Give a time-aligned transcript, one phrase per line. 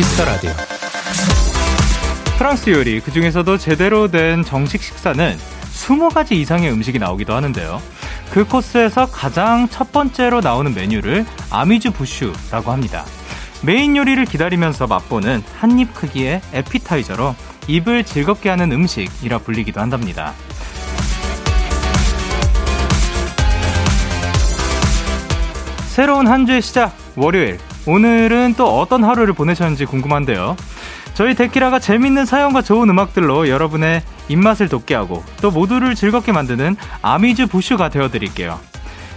[0.00, 0.50] Kiss the Radio.
[2.38, 5.36] 프랑스 요리, 그 중에서도 제대로 된 정식 식사는
[5.74, 7.82] 20가지 이상의 음식이 나오기도 하는데요.
[8.30, 13.04] 그 코스에서 가장 첫 번째로 나오는 메뉴를 amuse-bouche라고 합니다.
[13.62, 17.34] 메인 요리를 기다리면서 맛보는 한 입 크기의 에피타이저로
[17.68, 20.32] 입을 즐겁게 하는 음식이라 불리기도 한답니다.
[25.88, 27.58] 새로운 한 주의 시작, 월요일.
[27.86, 30.56] 오늘은 또 어떤 하루를 보내셨는지 궁금한데요.
[31.14, 37.88] 저희 데키라가 재밌는 사연과 좋은 음악들로 여러분의 입맛을 돋게 하고 또 모두를 즐겁게 만드는 amuse-bouche가
[37.88, 38.60] 되어드릴게요.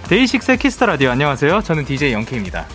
[0.10, 1.62] DAY6의 Kiss the Radio 안녕하세요.
[1.62, 2.66] 저는 DJ Young K입니다.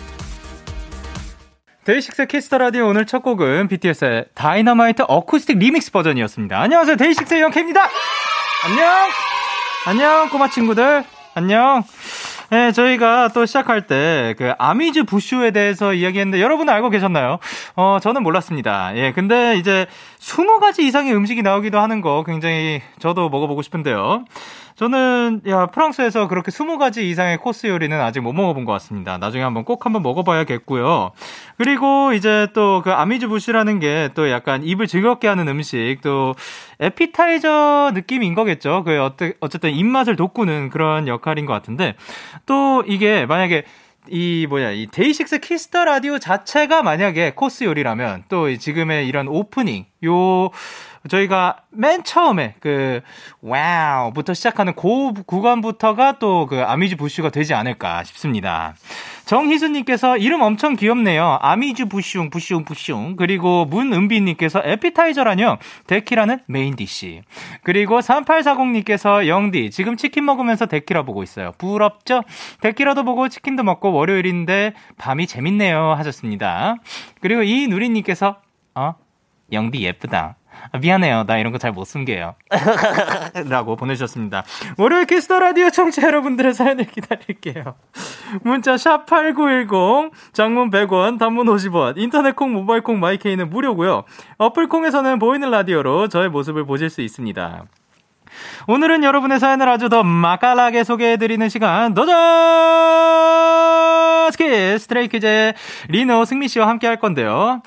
[1.85, 6.59] DAY6의 Kiss the Radio 오늘 첫 곡은 BTS의 Dynamite Acoustic Remix 버전이었습니다.
[6.59, 6.97] 안녕하세요.
[6.97, 7.81] DAY6의 Young K입니다.
[8.65, 9.09] 안녕.
[9.85, 11.03] 안녕 꼬마 친구들.
[11.35, 11.83] 안녕.
[12.51, 17.37] 네, 저희가 또 시작할 때, 그, amuse-bouche에 대해서 이야기했는데, 여러분은 알고 계셨나요?
[17.75, 18.95] 어, 저는 몰랐습니다.
[18.95, 19.85] 예, 근데 이제,
[20.19, 24.25] 20가지 이상의 음식이 나오기도 하는 거 굉장히 저도 먹어보고 싶은데요.
[24.79, 29.17] 저는 야 프랑스에서 그렇게 20가지 이상의 코스 요리는 아직 못 먹어본 것 같습니다.
[29.17, 31.11] 나중에 한번 꼭 한번 먹어봐야겠고요.
[31.57, 36.33] 그리고 이제 또 그 amuse-bouche라는 게 또 약간 입을 즐겁게 하는 음식 또
[36.79, 38.85] 에피타이저 느낌인 거겠죠.
[38.85, 38.97] 그
[39.41, 41.95] 어쨌든 입맛을 돋구는 그런 역할인 것 같은데
[42.45, 43.65] 또 이게 만약에
[44.07, 49.85] 이 뭐야 이 DAY6 Kiss the Radio 자체가 만약에 코스 요리라면 또 지금의 이런 오프닝
[50.05, 50.49] 요
[51.09, 53.01] 저희가 맨 처음에 그
[53.41, 58.73] wow부터 시작하는 고 구간부터가 또 그 amuse-bouche가 되지 않을까 싶습니다.
[59.25, 61.37] 정희수님께서 이름 엄청 귀엽네요.
[61.41, 65.57] 아미즈 부슝 부슝 부슝 그리고 문은비님께서 에피타이저라뇨.
[65.85, 67.21] 데키라는 main dish.
[67.63, 71.51] 그리고 3840님께서 영디 지금 치킨 먹으면서 데키라 보고 있어요.
[71.59, 72.23] 부럽죠?
[72.61, 76.77] 데키라도 보고 치킨도 먹고 월요일인데 밤이 재밌네요 하셨습니다.
[77.21, 78.37] 그리고 이 누리님께서
[78.73, 78.95] 어
[79.51, 80.38] 영디 예쁘다.
[80.71, 81.23] 아, 미안해요.
[81.25, 82.35] 나 이런 거 잘 못 숨겨요.
[83.49, 84.43] 라고 보내주셨습니다.
[84.77, 87.75] 월요일 Kiss the Radio 청취자 여러분들의 사연을 기다릴게요.
[88.41, 94.03] 문자 샵8910, 장문 100원, 단문 50원, 인터넷 콩, 모바일 콩, 마이케이는 무료고요.
[94.37, 97.63] 어플 콩에서는 보이는 라디오로 저의 모습을 보실 수 있습니다.
[98.67, 102.15] 오늘은 여러분의 사연을 아주 더 맛깔나게 소개해드리는 시간, 도전!
[104.31, 105.55] 스키 Stray Kids의
[105.89, 107.61] 리노 승민 씨와 함께 할 건데요.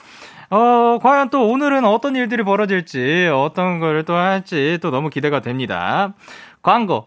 [0.55, 6.13] 어, 과연 또 오늘은 어떤 일들이 벌어질지, 어떤 걸 또 할지 또 너무 기대가 됩니다.
[6.61, 7.07] 광고.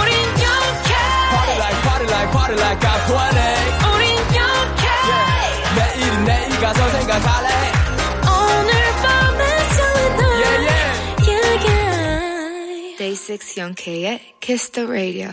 [0.00, 0.12] 우린
[0.42, 0.94] 영케
[1.30, 6.00] Party like party like party like I'm 20 우린 영케 yeah.
[6.00, 7.69] 내일은 내일 가서 생각할래
[13.30, 15.30] B6연K의 Kiss the Radio.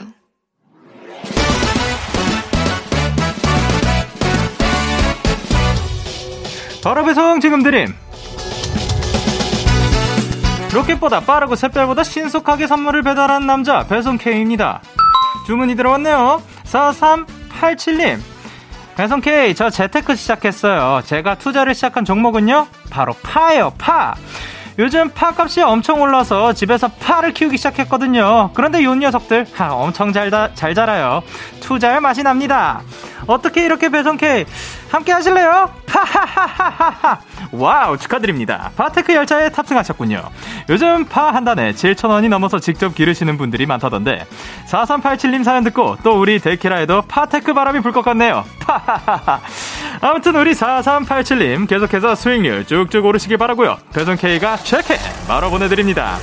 [6.83, 7.93] 바로배송 지금 드림.
[10.73, 14.81] 로켓보다 빠르고 샛별보다 신속하게 선물을 배달한 남자 배송K입니다.
[15.47, 16.43] 주문이 들어왔네요.
[16.65, 18.19] 4387님.
[18.95, 21.01] 배송K, 저 재테크 시작했어요.
[21.05, 22.67] 제가 투자를 시작한 종목은요?
[22.89, 24.15] 바로 파예요, 파!
[24.79, 28.51] 요즘 파값이 엄청 올라서 집에서 파를 키우기 시작했거든요.
[28.53, 31.23] 그런데 요 녀석들 하, 엄청 잘, 다, 잘 자라요.
[31.61, 32.81] 투자의 맛이 납니다.
[33.25, 34.45] 어떻게 이렇게 배송케
[34.91, 35.71] 함께 하실래요?
[35.89, 37.19] 하하하하하
[37.51, 38.69] Wow 축하드립니다.
[38.75, 40.21] 파테크 열차에 탑승하셨군요.
[40.69, 44.25] 요즘 파 한 단에 7천원이 넘어서 직접 기르시는 분들이 많다던데
[44.69, 48.45] 4387님 사연 듣고 또 우리 데키라에도 파테크 바람이 불 것 같네요.
[48.59, 49.39] 파하하하
[50.01, 53.77] 아무튼 우리 4387님 계속해서 수익률 쭉쭉 오르시길 바라고요.
[53.93, 54.95] 배송 K가 치킨
[55.27, 56.17] 바로 보내드립니다.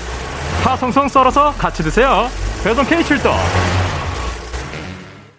[0.63, 2.29] 파 송송 썰어서 같이 드세요.
[2.63, 3.35] 배송 K 출동.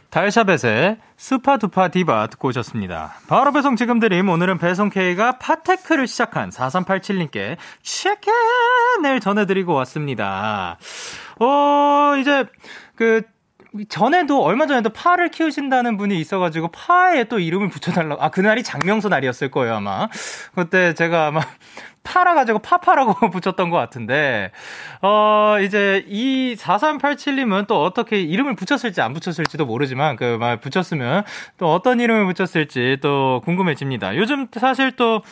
[0.10, 3.16] 달샤벳의 Supa Dupa Diva 듣고 오셨습니다.
[3.28, 10.78] 바로 배송 지금 드림 오늘은 배송 K가 파테크를 시작한 4387님께 치킨을 전해드리고 왔습니다.
[11.40, 12.46] 어 이제
[12.96, 13.24] 그
[13.89, 19.51] 전에도 얼마 전에도 파를 키우신다는 분이 있어가지고 파에 또 이름을 붙여달라고 아 그날이 장명소 날이었을
[19.51, 20.07] 거예요 아마
[20.56, 21.42] 그때 제가 아마
[22.06, 24.51] 팔아가지고 파파라고 붙였던 것 같은데,
[25.01, 31.24] 어, 이제 이 4387님은 또 어떻게 이름을 붙였을지 안 붙였을지도 모르지만, 그, 말 붙였으면
[31.57, 34.16] 또 어떤 이름을 붙였을지 또 궁금해집니다.
[34.16, 35.24] 요즘 사실 또,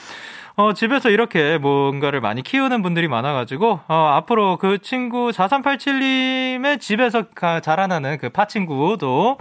[0.56, 7.24] 어, 집에서 이렇게 뭔가를 많이 키우는 분들이 많아가지고, 어, 앞으로 그 친구 4387님의 집에서
[7.64, 9.40] 자라나는 그 파친구도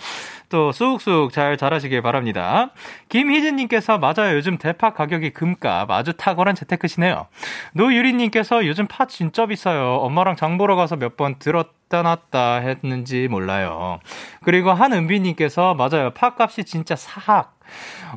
[0.49, 2.71] 또 쑥쑥 잘 자라시길 바랍니다.
[3.11, 4.37] 김희진님께서 맞아요.
[4.37, 7.27] 요즘 대파 가격이 금값 아주 탁월한 재테크시네요.
[7.75, 9.97] 노유리님께서 요즘 파 진짜 비싸요.
[9.97, 14.01] 엄마랑 장 보러 가서 몇 번 들었다 놨다 했는지 몰라요.
[14.45, 16.11] 그리고 한은비님께서 맞아요.
[16.15, 17.59] 파 값이 진짜 사악.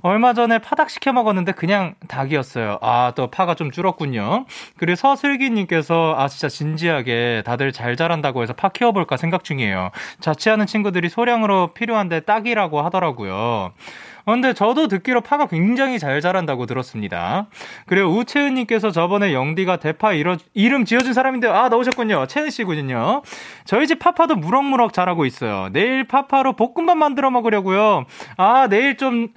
[0.02, 2.80] 얼마 전에 파닭 시켜 먹었는데 그냥 닭이었어요.
[2.82, 4.46] 아, 또 파가 좀 줄었군요.
[4.78, 9.92] 그리고 서슬기님께서 아, 진짜 진지하게 다들 잘 자란다고 해서 파 키워볼까 생각 중이에요.
[10.20, 13.74] 자취하는 친구들이 소량으로 필요한데 딱이라고 하더라고요.
[14.26, 17.48] 근데 저도 듣기로 파가 굉장히 잘 자란다고 들었습니다.
[17.86, 22.26] 그리고 우채은님께서 저번에 영디가 대파 이러, 이름 지어준 사람인데, 아, 나오셨군요.
[22.28, 23.22] 채은씨군요.
[23.66, 25.70] 저희 집 파파도 무럭무럭 자라고 있어요.
[25.72, 28.06] 내일 파파로 볶음밥 만들어 먹으려고요.
[28.38, 29.30] 아, 내일 좀,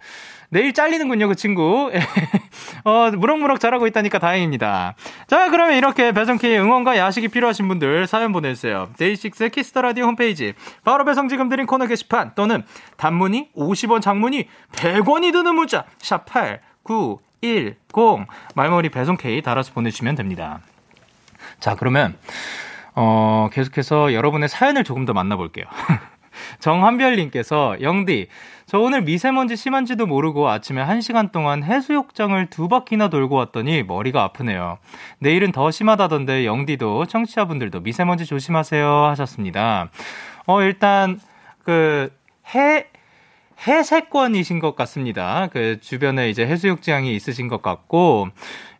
[0.50, 1.90] 내일 잘리는군요, 그 친구.
[2.84, 4.94] 어, 무럭무럭 자라고 있다니까 다행입니다.
[5.26, 8.88] 자, 그러면 이렇게 배송 K 응원과 야식이 필요하신 분들 사연 보내주세요.
[8.96, 10.54] DAY6의 Kiss the Radio 홈페이지,
[10.84, 12.62] 바로 배송 지금 드린 코너 게시판, 또는
[12.96, 20.14] 단문이 50원, 장문이 100원이 드는 문자, 샵8 9 1 0 말머리 배송 K 달아서 보내주시면
[20.14, 20.60] 됩니다.
[21.60, 22.16] 자, 그러면,
[22.94, 25.66] 어, 계속해서 여러분의 사연을 조금 더 만나볼게요.
[26.58, 28.28] 정한별님께서, 영디,
[28.66, 34.78] 저 오늘 미세먼지 심한지도 모르고 아침에 1시간 동안 해수욕장을 두 바퀴나 돌고 왔더니 머리가 아프네요.
[35.20, 39.90] 내일은 더 심하다던데 영디도 청취자분들도 미세먼지 조심하세요 하셨습니다.
[40.46, 41.20] 어, 일단,
[41.64, 42.12] 그,
[42.54, 42.86] 해,
[43.66, 45.48] 해세권이신 것 같습니다.
[45.52, 48.28] 그 주변에 이제 해수욕장이 있으신 것 같고,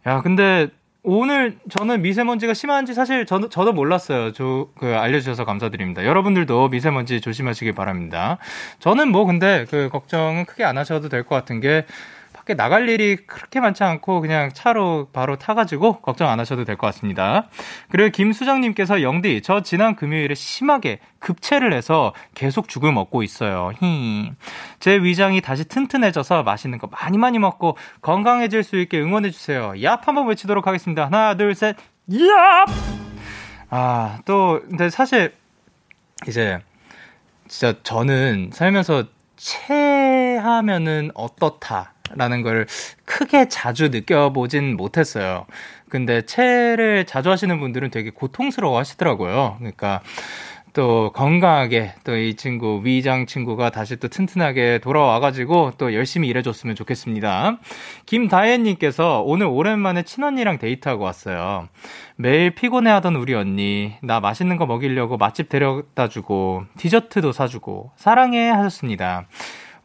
[0.07, 0.69] 야, 근데
[1.05, 4.33] 오늘 저는 미세먼지가 심한지 사실 저도, 저도 몰랐어요.
[4.33, 6.05] 저, 그, 알려주셔서 감사드립니다.
[6.05, 8.39] 여러분들도 미세먼지 조심하시길 바랍니다.
[8.81, 11.87] 저는 뭐 근데 그 걱정은 크게 안 하셔도 될 것 같은 게
[12.49, 16.87] 밖에 나갈 일이 그렇게 많지 않고 그냥 차로 바로 타가지고 걱정 안 하셔도 될 것
[16.87, 17.49] 같습니다.
[17.91, 23.73] 그리고 김수정님께서 영디, 저 지난 금요일에 심하게 급체를 해서 계속 죽을 먹고 있어요.
[23.83, 24.33] 히.
[24.81, 29.73] 제 위장이 다시 튼튼해져서 맛있는 거 많이 많이 먹고 건강해질 수 있게 응원해주세요.
[29.77, 30.01] 얍!
[30.07, 31.05] 한번 외치도록 하겠습니다.
[31.05, 31.77] 하나, 둘, 셋,
[32.09, 32.31] 얍!
[33.71, 35.35] 아, 또, 근데 사실,
[36.27, 36.59] 이제,
[37.49, 39.05] 진짜 저는 살면서
[39.37, 41.93] 체하면은 어떻다.
[42.15, 42.67] 라는 걸
[43.05, 45.47] 크게 자주 느껴보진 못했어요.
[45.89, 49.57] 근데 체를 자주 하시는 분들은 되게 고통스러워 하시더라고요.
[49.59, 50.01] 그러니까
[50.75, 57.59] 또 건강하게 또 이 친구 위장 친구가 다시 또 튼튼하게 돌아와가지고 또 열심히 일해줬으면 좋겠습니다.
[58.07, 61.69] 김다혜님께서 오늘 오랜만에 친언니랑 데이트하고 왔어요.
[62.17, 69.27] 매일 피곤해하던 우리 언니 나 맛있는 거 먹이려고 맛집 데려다주고 디저트도 사주고 사랑해 하셨습니다.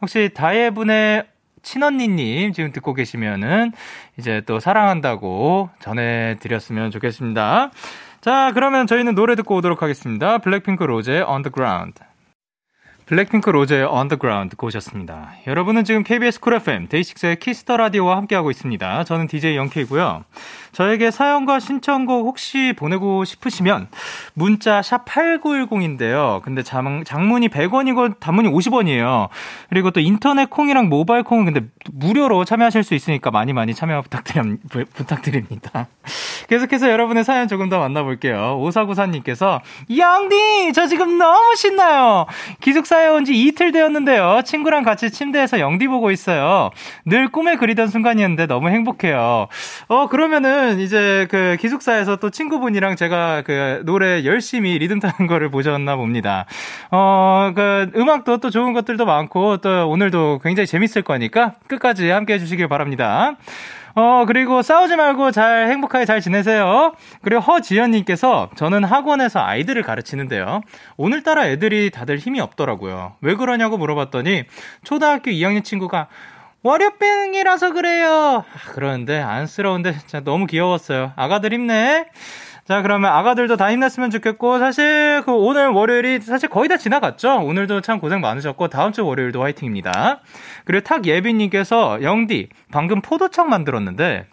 [0.00, 1.24] 혹시 다혜분의
[1.64, 3.72] 친언니님 지금 듣고 계시면은
[4.18, 7.70] 이제 또 사랑한다고 전해드렸으면 좋겠습니다.
[8.20, 10.38] 자, 그러면 저희는 노래 듣고 오도록 하겠습니다.
[10.38, 10.86] 블랙핑크
[11.42, 12.13] On The Ground.
[13.06, 15.32] 블랙핑크 로제의 On The Ground 듣고 오셨습니다.
[15.46, 19.04] 여러분은 지금 KBS 쿨 FM 데이식스의 키스터 라디오와 함께하고 있습니다.
[19.04, 20.24] 저는 DJ Young K이고요.
[20.72, 23.88] 저에게 사연과 신청곡 혹시 보내고 싶으시면
[24.32, 26.40] 문자 샵 8910인데요.
[26.42, 29.28] 근데 장, 장문이 100원이고 단문이 50원이에요.
[29.68, 34.60] 그리고 또 인터넷 콩이랑 모바일 콩은 근데 무료로 참여하실 수 있으니까 많이 많이 참여 부탁드립,
[34.94, 35.88] 부탁드립니다.
[36.48, 38.58] 계속해서 여러분의 사연 조금 더 만나볼게요.
[38.60, 39.60] 오사구사님께서
[39.96, 42.26] 영디 저 지금 너무 신나요.
[42.60, 44.42] 기숙사 에온지 이틀 되었는데요.
[44.44, 46.70] 친구랑 같이 침대에서 영디 보고 있어요.
[47.04, 49.48] 늘 꿈에 그리던 순간이었는데 너무 행복해요.
[49.88, 55.96] 어 그러면은 이제 그 기숙사에서 또 친구분이랑 제가 그 노래 열심히 리듬 타는 거를 보셨나
[55.96, 56.46] 봅니다.
[56.90, 62.68] 어, 그 음악도 또 좋은 것들도 많고 또 오늘도 굉장히 재밌을 거니까 끝까지 함께 해주시길
[62.68, 63.36] 바랍니다.
[63.94, 66.94] 어, 그리고 싸우지 말고 잘 행복하게 잘 지내세요.
[67.22, 70.62] 그리고 허지연님께서 저는 학원에서 아이들을 가르치는데요.
[70.96, 73.14] 오늘따라 애들이 다들 힘이 없더라고요.
[73.20, 74.44] 왜 그러냐고 물어봤더니
[74.82, 76.08] 초등학교 2학년 친구가
[76.62, 78.44] 월요병이라서 그래요.
[78.52, 81.12] 아, 그러는데 안쓰러운데 진짜 너무 귀여웠어요.
[81.14, 82.06] 아가들 힘내.
[82.66, 87.42] 자, 그러면 아가들도 다 힘냈으면 좋겠고, 사실 그 오늘 월요일이 사실 거의 다 지나갔죠?
[87.44, 90.20] 오늘도 참 고생 많으셨고, 다음 주 월요일도 화이팅입니다.
[90.64, 94.26] 그리고 탁예빈님께서, 영디, 방금 포도청 만들었는데,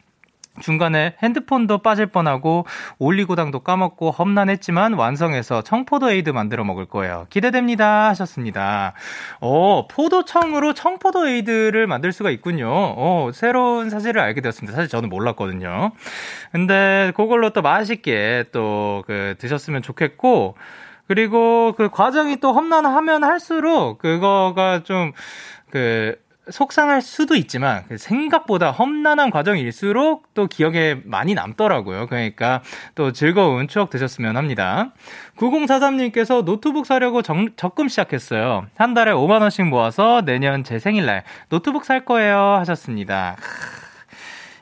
[0.61, 2.65] 중간에 핸드폰도 빠질 뻔하고
[2.99, 7.27] 올리고당도 까먹고 험난했지만 완성해서 청포도 에이드 만들어 먹을 거예요.
[7.29, 8.93] 기대됩니다 하셨습니다.
[9.41, 12.69] 어, 포도청으로 청포도 에이드를 만들 수가 있군요.
[12.71, 14.75] 어, 새로운 사실을 알게 되었습니다.
[14.75, 15.91] 사실 저는 몰랐거든요.
[16.51, 20.55] 근데 그걸로 또 맛있게 또 그 드셨으면 좋겠고
[21.07, 30.33] 그리고 그 과정이 또 험난하면 할수록 그거가 좀그 속상할 수도 있지만 그 생각보다 험난한 과정일수록
[30.33, 32.07] 또 기억에 많이 남더라고요.
[32.07, 32.61] 그러니까
[32.95, 34.93] 또 즐거운 추억 되셨으면 합니다.
[35.37, 38.65] 9043님께서 노트북 사려고 정, 적금 시작했어요.
[38.75, 43.37] 한 달에 5만 원씩 모아서 내년 제 생일날 노트북 살 거예요 하셨습니다.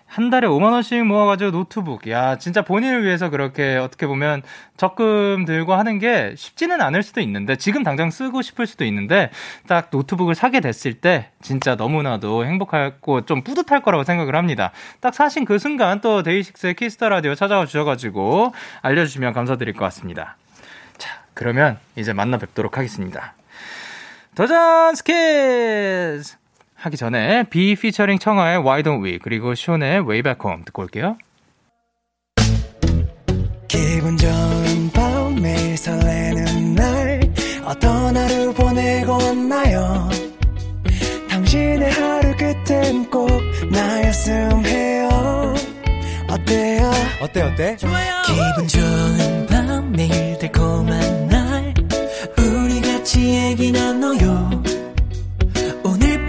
[0.09, 2.09] 한 달에 5만 원씩 모아가지고 노트북.
[2.09, 4.41] 야, 진짜 본인을 위해서 그렇게 어떻게 보면
[4.75, 9.29] 적금 들고 하는 게 쉽지는 않을 수도 있는데, 지금 당장 쓰고 싶을 수도 있는데,
[9.67, 14.71] 딱 노트북을 사게 됐을 때, 진짜 너무나도 행복하고 좀 뿌듯할 거라고 생각을 합니다.
[14.99, 20.37] 딱 사신 그 순간 또 데이식스의 키스 더 라디오 찾아와 주셔가지고 알려주시면 감사드릴 것 같습니다.
[20.97, 23.35] 자, 그러면 이제 만나 뵙도록 하겠습니다.
[24.33, 26.38] 도전 스키즈!
[26.81, 31.17] 하기 전에 비 피처링 청하의 Why Don't We 그리고 쇼의 Way Back Home 듣고 올게요.
[33.67, 37.21] 기분 좋은 밤 매일 설레는 날
[37.65, 40.09] 어떤 하루 보내고 왔나요?
[41.29, 43.29] 당신의 하루 끝엔 꼭
[43.71, 45.09] 나였음 해요.
[46.29, 46.91] 어때요?
[47.21, 47.75] 어때 어때?
[47.77, 48.21] 좋아요.
[48.25, 51.73] 기분 좋은 밤 매일 달콤한 날.
[52.37, 54.49] 우리 같이 얘기 나눠요.
[54.49, 54.58] 밤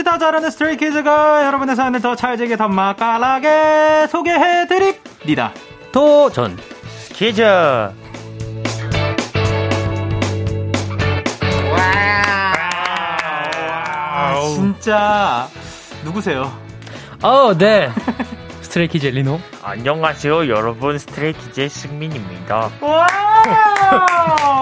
[0.00, 5.52] 뭐든지 다 잘하는 스트레이키즈가 여러분의 사연을 더 찰지게 더 맛깔나게 소개해드립니다.
[5.92, 6.56] 도전
[7.12, 7.42] 스키즈
[14.54, 15.48] 진짜
[16.04, 16.50] 누구세요?
[17.22, 17.90] 어, 네.
[18.62, 19.40] 스트레이키즈 리노.
[19.62, 20.98] 안녕하세요, 여러분.
[20.98, 22.70] 스트레이키즈의 승민입니다.
[22.80, 23.29] 와!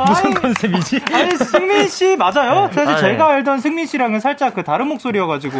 [0.06, 1.00] 무슨 컨셉이지?
[1.12, 2.70] 아니, 승민 씨 맞아요?
[2.73, 3.00] 사실 아, 네.
[3.00, 5.58] 제가 알던 승민 씨랑은 살짝 그 다른 목소리여가지고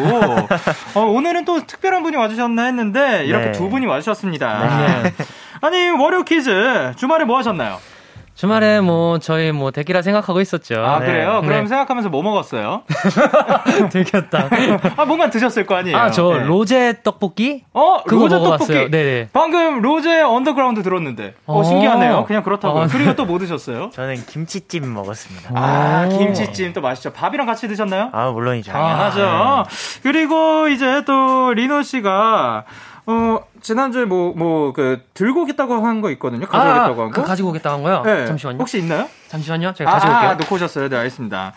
[0.95, 3.53] 어, 오늘은 또 특별한 분이 와주셨나 했는데 이렇게 네.
[3.53, 5.03] 두 분이 와주셨습니다.
[5.03, 5.15] 네.
[5.61, 7.79] 아니 월요 스키즈 주말에 뭐 하셨나요?
[8.39, 10.81] 주말에 뭐 저희 뭐 데키라 생각하고 있었죠.
[10.81, 11.07] 아 네.
[11.07, 11.41] 그래요?
[11.43, 11.67] 그럼 네.
[11.67, 12.83] 생각하면서 뭐 먹었어요?
[13.91, 14.49] 들켰다.
[14.97, 15.97] 아 뭔가 드셨을 거 아니에요?
[15.97, 16.45] 아저 네.
[16.45, 17.65] 로제 떡볶이?
[17.75, 18.79] 어 로제 먹어봤어요.
[18.79, 18.91] 떡볶이.
[18.93, 19.29] 네네.
[19.33, 21.35] 방금 로제 On the Ground 들었는데.
[21.47, 22.27] 어, 어 신기하네요.
[22.27, 22.85] 그냥 그렇다고요.
[22.85, 22.87] 어.
[22.89, 23.91] 그리고 또 뭐 드셨어요?
[23.93, 25.51] 저는 김치찜 먹었습니다.
[25.55, 27.13] 아 김치찜 또 맛있죠.
[27.13, 28.11] 밥이랑 같이 드셨나요?
[28.13, 28.71] 아 물론이죠.
[28.71, 29.23] 당연하죠.
[29.27, 30.01] 아, 네.
[30.05, 32.65] 그리고 이제 또 리노 씨가
[33.11, 36.47] 어, 지난주에 뭐, 뭐, 그, 들고 오겠다고 한 거 있거든요.
[36.47, 37.21] 가져오겠다고 아, 한 거.
[37.23, 38.03] 그 가지고 오겠다고 한 거요?
[38.05, 38.27] 네.
[38.27, 38.59] 잠시만요.
[38.59, 39.09] 혹시 있나요?
[39.29, 39.73] 잠시만요.
[39.73, 40.31] 제가 가지고 올게요.
[40.31, 40.89] 아, 놓고 오셨어요.
[40.91, 41.55] 네, 알겠습니다.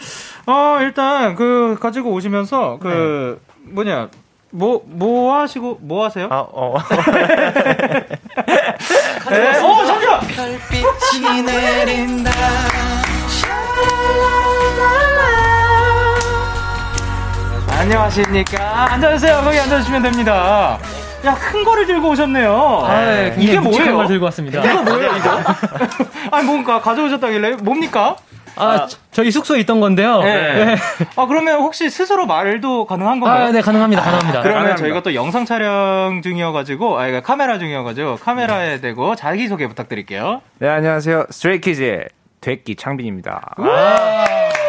[0.47, 3.71] 어, 일단, 그, 가지고 오시면서, 그, 네.
[3.73, 4.07] 뭐냐,
[4.51, 6.27] 뭐, 뭐 하시고, 뭐 하세요?
[6.31, 6.75] 아, 어.
[9.29, 9.59] 네.
[9.59, 10.19] 어, 잠시만!
[10.21, 12.31] 별빛이 내린다.
[17.79, 18.93] 안녕하십니까.
[18.93, 19.41] 앉아주세요.
[19.43, 20.77] 거기 앉아주시면 됩니다.
[21.25, 22.81] 야, 큰 거를 들고 오셨네요.
[22.83, 23.95] 아, 네, 이게 뭐예요?
[23.95, 24.63] 걸 들고 왔습니다.
[24.63, 25.39] 이거 뭐예요, 이거?
[26.31, 28.15] 아니, 뭔가 가져오셨다길래 뭡니까?
[28.55, 30.21] 아, 아, 저희 숙소에 있던 건데요.
[30.23, 30.65] 네.
[30.65, 30.75] 네.
[31.15, 33.45] 아, 그러면 혹시 스스로 말도 가능한 건가요?
[33.45, 34.01] 아, 네, 가능합니다.
[34.01, 34.39] 가능합니다.
[34.39, 34.83] 아, 그러면 가능합니다.
[34.87, 38.81] 저희가 또 영상 촬영 중이어가지고, 아, 그러니까 카메라 중이어가지고, 카메라에 네.
[38.81, 40.41] 대고 자기소개 부탁드릴게요.
[40.59, 41.27] 네, 안녕하세요.
[41.29, 42.07] 스트레이키즈의
[42.41, 43.55] 됐기 창빈입니다.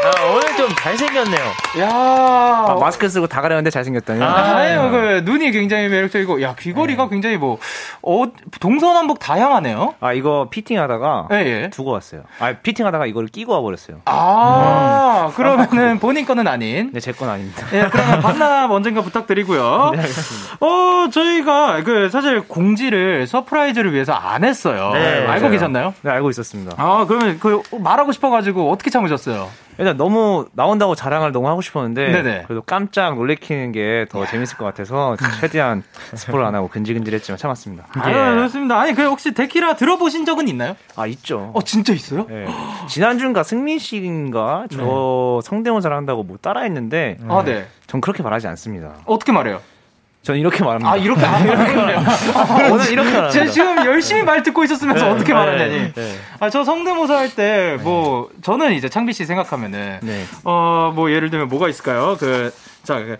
[0.04, 1.44] 아, 오늘 좀 잘생겼네요.
[1.78, 4.20] 야 아, 마스크 쓰고 다 가려는데 잘생겼다니.
[4.22, 7.10] 아, 아유, 그 눈이 굉장히 매력적이고, 야 귀걸이가 네.
[7.10, 7.58] 굉장히 뭐
[8.02, 8.24] 어,
[8.58, 9.94] 동서남북 다양하네요.
[10.00, 11.70] 아 이거 fitting하다가 네, 예.
[11.70, 12.22] 두고 왔어요.
[12.40, 13.98] 아 fitting하다가 이거를 끼고 와버렸어요.
[14.06, 15.34] 아 음.
[15.36, 16.90] 그러면은 본인 거는 아닌.
[16.92, 17.66] 네, 제 건 아닙니다.
[17.72, 19.90] 예, 그러면 반납 언젠가 부탁드리고요.
[19.94, 20.56] 네, 알겠습니다.
[20.66, 24.90] 어, 저희가 그 사실 공지를 surprise를 위해서 안 했어요.
[24.94, 25.94] 네, 알고 계셨나요?
[26.02, 26.74] 네, 알고 있었습니다.
[26.78, 29.48] 아, 그러면 그 말하고 싶어가지고 어떻게 참으셨어요?
[29.82, 32.44] 일단 너무 나온다고 자랑을 너무 하고 싶었는데 네네.
[32.46, 35.82] 그래도 깜짝 놀래키는 게 더 재밌을 것 같아서 최대한
[36.14, 37.86] 스포를 안 하고 근질근질했지만 참았습니다.
[37.94, 38.12] 아, 예.
[38.12, 38.78] 그렇습니다.
[38.80, 40.76] 아니 그 혹시 데키라 들어보신 적은 있나요?
[40.96, 41.50] 아 있죠.
[41.54, 42.26] 어 진짜 있어요?
[42.28, 42.46] 네.
[42.88, 45.48] 지난주인가 승민 씨인가 저 네.
[45.48, 47.66] 성대모사를 한다고 뭐 따라했는데 아 네.
[47.86, 48.94] 전 그렇게 말하지 않습니다.
[49.06, 49.60] 어떻게 말해요?
[50.22, 50.92] 저는 이렇게 말합니다.
[50.92, 51.98] 아, 이렇게, 아, 이렇게 말해요.
[51.98, 53.30] 아, 오늘 이렇게 말합니다.
[53.30, 55.74] 제가 지금 열심히 말 듣고 있었으면서 네, 어떻게 말하냐니.
[55.74, 56.14] 네, 네.
[56.38, 60.24] 아, 저 성대모사 할 때, 뭐, 저는 이제 창비 씨 생각하면은, 네.
[60.44, 62.16] 어, 뭐, 예를 들면 뭐가 있을까요?
[62.20, 63.16] 그, 자, 그,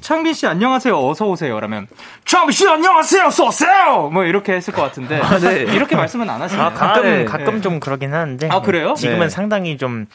[0.00, 1.86] 창빈 씨 안녕하세요 어서 오세요 라면
[2.24, 5.62] 창빈 씨 안녕하세요 어서 오세요 뭐 이렇게 했을 것 같은데 아, 네.
[5.62, 6.66] 이렇게 말씀은 안 하시나요?
[6.66, 7.24] 아, 가끔 아, 네.
[7.24, 8.94] 가끔 좀 그러긴 하는데 아 그래요?
[8.94, 9.28] 지금은 네.
[9.28, 10.06] 상당히 좀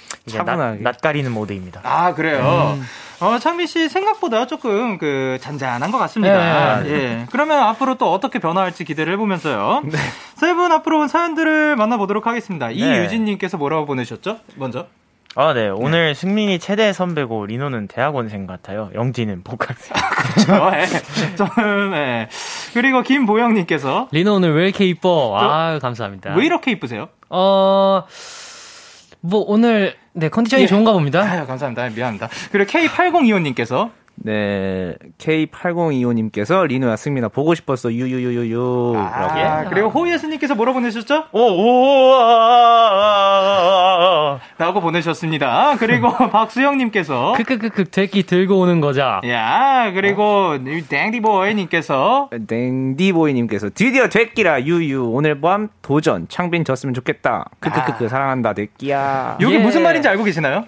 [0.45, 1.81] 낯, 낯가리는 모드입니다.
[1.83, 2.77] 아 그래요.
[2.77, 2.85] 음.
[3.21, 6.81] 어, 창빈 씨 생각보다 조금 그 잔잔한 것 같습니다.
[6.81, 6.89] 네.
[6.89, 7.25] 예.
[7.31, 9.81] 그러면 앞으로 또 어떻게 변화할지 기대를 해보면서요.
[9.85, 9.97] 네.
[10.35, 12.67] 세분 앞으로 온 사연들을 만나보도록 하겠습니다.
[12.67, 12.75] 네.
[12.75, 14.39] 이유진님께서 뭐라고 보내셨죠?
[14.55, 14.87] 먼저.
[15.35, 15.69] 아, 네.
[15.69, 16.13] 오늘 네.
[16.13, 18.89] 승민이 최대 선배고 리노는 대학원생 같아요.
[18.95, 19.95] 영지는 복학생.
[20.45, 20.69] 그렇죠.
[20.71, 21.35] 네.
[21.35, 22.29] 저는 네.
[22.73, 25.37] 그리고 김보영 님께서 리노 오늘 왜 이렇게 이뻐?
[25.39, 26.33] 아, 감사합니다.
[26.33, 27.09] 왜 이렇게 이쁘세요?
[27.29, 28.03] 어.
[29.21, 30.67] 뭐 오늘 네 컨디션이 예.
[30.67, 31.21] 좋은가 봅니다.
[31.21, 31.89] 아유, 감사합니다.
[31.89, 32.29] 미안합니다.
[32.51, 38.93] 그리고 K8025님께서 네, K8025님께서 리노야 승민아 보고 싶었어 유유유유유.
[38.97, 41.25] 아, 그리고 호예스님께서 뭐라 보내셨죠?
[41.31, 42.19] 오오
[44.57, 45.75] 라고 보내셨습니다.
[45.79, 49.21] 그리고 박수영님께서 크크크크 대기 들고 오는 거자.
[49.25, 50.57] 야 그리고
[50.89, 57.45] 땡디보이님께서 땡디보이님께서 드디어 됐기라 유유 오늘 밤 도전 창빈 졌으면 좋겠다.
[57.59, 58.09] 크크크크 아.
[58.09, 59.37] 사랑한다 됐기야.
[59.39, 59.57] 이게 예.
[59.59, 60.65] 무슨 말인지 알고 계시나요?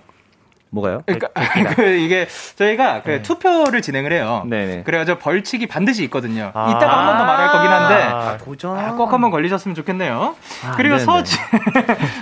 [0.71, 1.03] 뭐가요?
[1.05, 1.27] 그러니까
[1.75, 3.21] 그 이게 저희가 그 네.
[3.21, 4.43] 투표를 진행을 해요.
[4.47, 4.83] 네네.
[4.83, 6.51] 그래가지고 벌칙이 반드시 있거든요.
[6.53, 10.35] 아~ 이따가 한 번 더 말할 거긴 한데 아, 도전 아, 꼭 한번 걸리셨으면 좋겠네요.
[10.65, 11.37] 아, 그리고 서지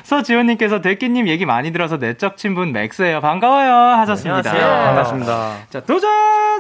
[0.04, 3.22] 서지호님께서 대기님 얘기 많이 들어서 내적 친분 max예요.
[3.22, 4.52] 반가워요 하셨습니다.
[4.52, 5.52] 네, 반갑습니다.
[5.70, 6.10] 자 도전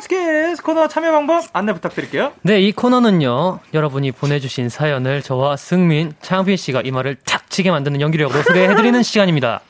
[0.01, 2.33] 스키즈 코너 참여 방법 안내 부탁드릴게요.
[2.43, 8.41] 네, 이 코너는요 여러분이 보내주신 사연을 저와 승민, 창빈 씨가 이마를 탁 치게 만드는 연기력으로
[8.43, 9.61] 소개해드리는 시간입니다.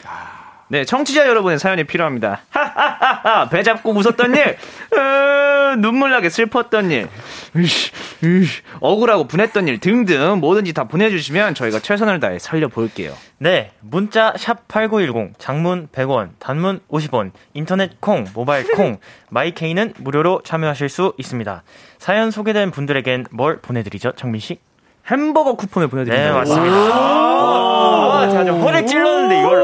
[0.71, 2.41] 네, 청취자 여러분의 사연이 필요합니다.
[2.51, 4.55] 하하하하, 배 잡고 웃었던 일,
[4.93, 7.07] 으, 눈물 나게 슬펐던 일,
[7.55, 7.91] 으쉬,
[8.23, 13.13] 으쉬, 억울하고 분했던 일 등등 뭐든지 다 보내주시면 저희가 최선을 다해 살려볼게요.
[13.39, 18.99] 네, 문자 샵 #8910, 장문 100원, 단문 50원, 인터넷 콩, 모바일 콩,
[19.29, 21.63] 마이케이는 무료로 참여하실 수 있습니다.
[21.97, 24.59] 사연 소개된 분들에겐 뭘 보내드리죠, 정민 씨?
[25.07, 26.27] 햄버거 쿠폰을 보내드립니다.
[26.29, 26.75] 네, 맞습니다.
[26.75, 29.63] 와, 제가 좀 허를 찔렀는데 이걸.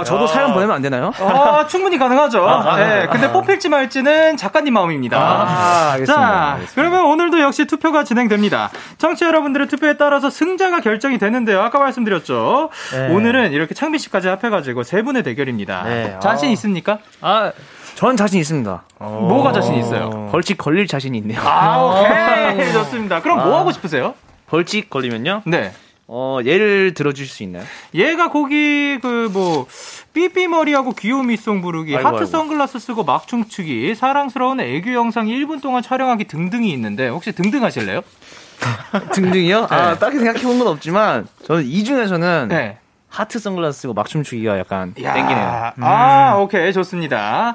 [0.00, 1.12] 아, 저도 사연 보내면 안 되나요?
[1.18, 2.46] 아, 충분히 가능하죠.
[2.48, 5.18] 아, 네, 근데 뽑힐지 말지는 작가님 마음입니다.
[5.18, 6.14] 아, 알겠습니다.
[6.22, 6.72] 자, 알겠습니다.
[6.74, 8.70] 그러면 오늘도 역시 투표가 진행됩니다.
[8.98, 11.60] 청취자 여러분들의 투표에 따라서 승자가 결정이 되는데요.
[11.62, 12.70] 아까 말씀드렸죠.
[12.92, 13.14] 네.
[13.14, 15.82] 오늘은 이렇게 창빈 씨까지 합해가지고 세 분의 대결입니다.
[15.84, 16.16] 네.
[16.20, 16.98] 자신 있습니까?
[17.20, 17.52] 아,
[17.94, 18.82] 전 자신 있습니다.
[18.98, 20.28] 뭐가 자신 있어요?
[20.30, 21.40] 벌칙 걸릴 자신이 있네요.
[21.42, 22.72] 아, 오케이.
[22.72, 23.22] 좋습니다.
[23.22, 23.60] 그럼 뭐 아.
[23.60, 24.14] 하고 싶으세요?
[24.48, 25.42] 벌칙 걸리면요?
[25.46, 25.72] 네.
[26.08, 27.64] 어, 예를 들어주실 수 있나요?
[27.94, 29.66] 얘가 거기 그 뭐
[30.12, 32.26] 삐삐 머리하고 귀요미 송 부르기, 아이고, 하트 아이고.
[32.26, 38.00] 선글라스 쓰고 막 춤추기, 사랑스러운 애교 영상 1분 동안 촬영하기 등등이 있는데 혹시 등등 하실래요?
[39.12, 39.66] 등등이요?
[39.68, 39.82] 아, 네.
[39.82, 42.78] 아, 딱히 생각해 본 건 없지만 저는 이 중에서는 네.
[43.08, 45.72] 하트 선글라스 쓰고 막 춤 추기가 약간 야, 땡기네요.
[45.78, 45.84] 음.
[45.84, 46.72] 아, 오케이.
[46.72, 47.54] 좋습니다.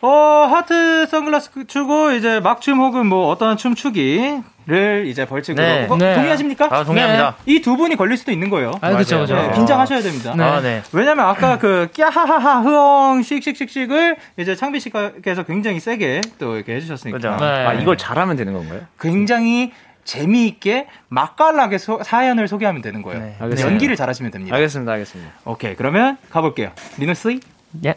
[0.00, 0.08] 어,
[0.50, 5.96] 하트 선글라스 추고 이제 막춤 혹은 뭐 어떤 춤 추기 를 이제 벌칙으로 네, 어,
[5.96, 6.16] 네.
[6.16, 6.66] 동의하십니까?
[6.72, 7.36] 아, 동의합니다.
[7.44, 7.52] 네.
[7.54, 8.72] 이두 분이 걸릴 수도 있는 거예요.
[8.80, 9.36] 아, 그렇죠, 그렇죠.
[9.36, 10.34] 네, 긴장하셔야 됩니다.
[10.36, 10.42] 네.
[10.42, 10.82] 아, 네.
[10.90, 17.16] 왜냐면 아까 그 끼하하하 흐엉 씩씩씩씩을 이제 창비 씨께서 굉장히 세게 또 이렇게 해 주셨으니까.
[17.16, 17.44] 그렇죠.
[17.44, 18.80] 아, 이걸 잘하면 되는 건가요?
[18.98, 19.70] 굉장히
[20.06, 23.20] 재미있게 맛깔나게 소, 사연을 소개하면 되는 거예요.
[23.20, 23.36] 네.
[23.60, 24.56] 연기를 잘하시면 됩니다.
[24.56, 25.32] 알겠습니다, 알겠습니다.
[25.44, 26.70] 오케이, 그러면 가볼게요.
[26.96, 27.40] 리노 씨.
[27.84, 27.94] 예.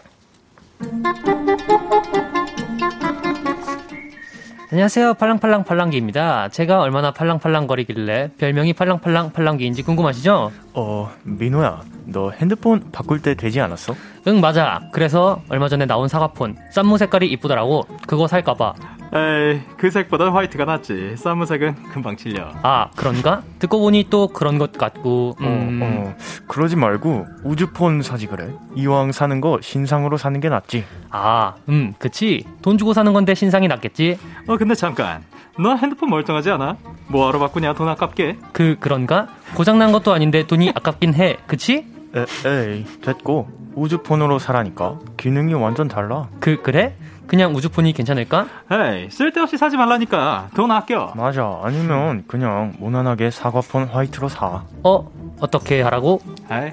[4.72, 5.16] 안녕하세요.
[5.16, 6.50] 팔랑팔랑 팔랑기입니다.
[6.50, 10.52] 제가 얼마나 팔랑팔랑거리길래 별명이 팔랑팔랑 팔랑기인지 궁금하시죠?
[10.74, 11.82] 어, 민호야.
[12.06, 13.96] 너 핸드폰 바꿀 때 되지 않았어?
[14.28, 14.82] 응, 맞아.
[14.92, 16.56] 그래서 얼마 전에 나온 사과폰.
[16.72, 17.88] 쌈무 색깔이 이쁘더라고.
[18.06, 18.74] 그거 살까 봐.
[19.12, 21.16] 에이, 그 색보다 화이트가 낫지.
[21.18, 22.52] 쌈무색은 금방 질려.
[22.62, 23.42] 아, 그런가?
[23.58, 25.80] 듣고 보니 또 그런 것 같고, 어, 음.
[25.82, 26.16] 어, 어.
[26.48, 28.54] 그러지 말고 우주폰 사지 그래.
[28.76, 30.86] 이왕 사는 거 신상으로 사는 게 낫지.
[31.10, 32.46] 아, 음, 그치.
[32.62, 34.20] 돈 주고 사는 건데 신상이 낫겠지?
[34.48, 35.24] 어, 근데 잠깐.
[35.58, 36.78] 너 핸드폰 멀쩡하지 않아?
[37.08, 38.38] 뭐하러 바꾸냐, 돈 아깝게?
[38.54, 39.28] 그, 그런가?
[39.56, 41.38] 고장난 것도 아닌데 돈이 아깝긴 해.
[41.48, 41.86] 그치?
[42.16, 43.58] 에, 에이, 됐고.
[43.76, 45.00] 우주폰으로 사라니까.
[45.18, 46.28] 기능이 완전 달라.
[46.40, 46.96] 그, 그래?
[47.30, 48.48] 그냥 우주폰이 괜찮을까?
[48.72, 50.50] 에이, 쓸데없이 사지 말라니까.
[50.56, 51.14] 돈 아껴.
[51.16, 51.60] 맞아.
[51.64, 54.64] 아니면 그냥 무난하게 사과폰 화이트로 사.
[54.84, 55.12] 어?
[55.40, 56.22] 어떻게 하라고?
[56.52, 56.72] 에이,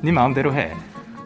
[0.00, 0.72] 네 마음대로 해.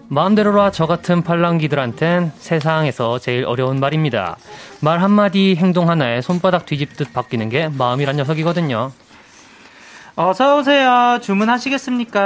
[0.08, 4.36] 마음대로라 저 같은 팔랑기들한텐 세상에서 제일 어려운 말입니다.
[4.80, 8.90] 말 한마디 행동 하나에 손바닥 뒤집듯 바뀌는 게 마음이란 녀석이거든요.
[10.16, 11.18] 어서 오세요.
[11.20, 12.20] 주문하시겠습니까?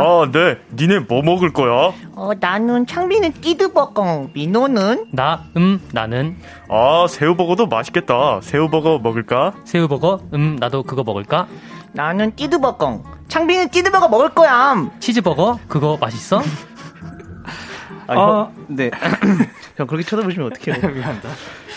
[0.00, 0.56] 아, 네.
[0.74, 1.92] 니네 뭐 먹을 거야?
[2.14, 5.08] 어, 나는 창빈은 끼드버거, 민호는?
[5.10, 6.36] 나, 음, 나는.
[6.70, 8.40] 아, 새우버거도 맛있겠다.
[8.42, 9.52] 새우버거 먹을까?
[9.64, 11.46] 새우버거, 음, 나도 그거 먹을까?
[11.92, 13.04] 나는 끼드버거.
[13.28, 14.74] 창빈은 끼드버거 먹을 거야.
[15.00, 15.58] 치즈버거?
[15.68, 16.40] 그거 맛있어?
[18.08, 18.90] 아, 어, 형, 네.
[19.76, 20.80] 형 그렇게 쳐다보시면 어떡해요?
[20.94, 21.28] 미안합니다.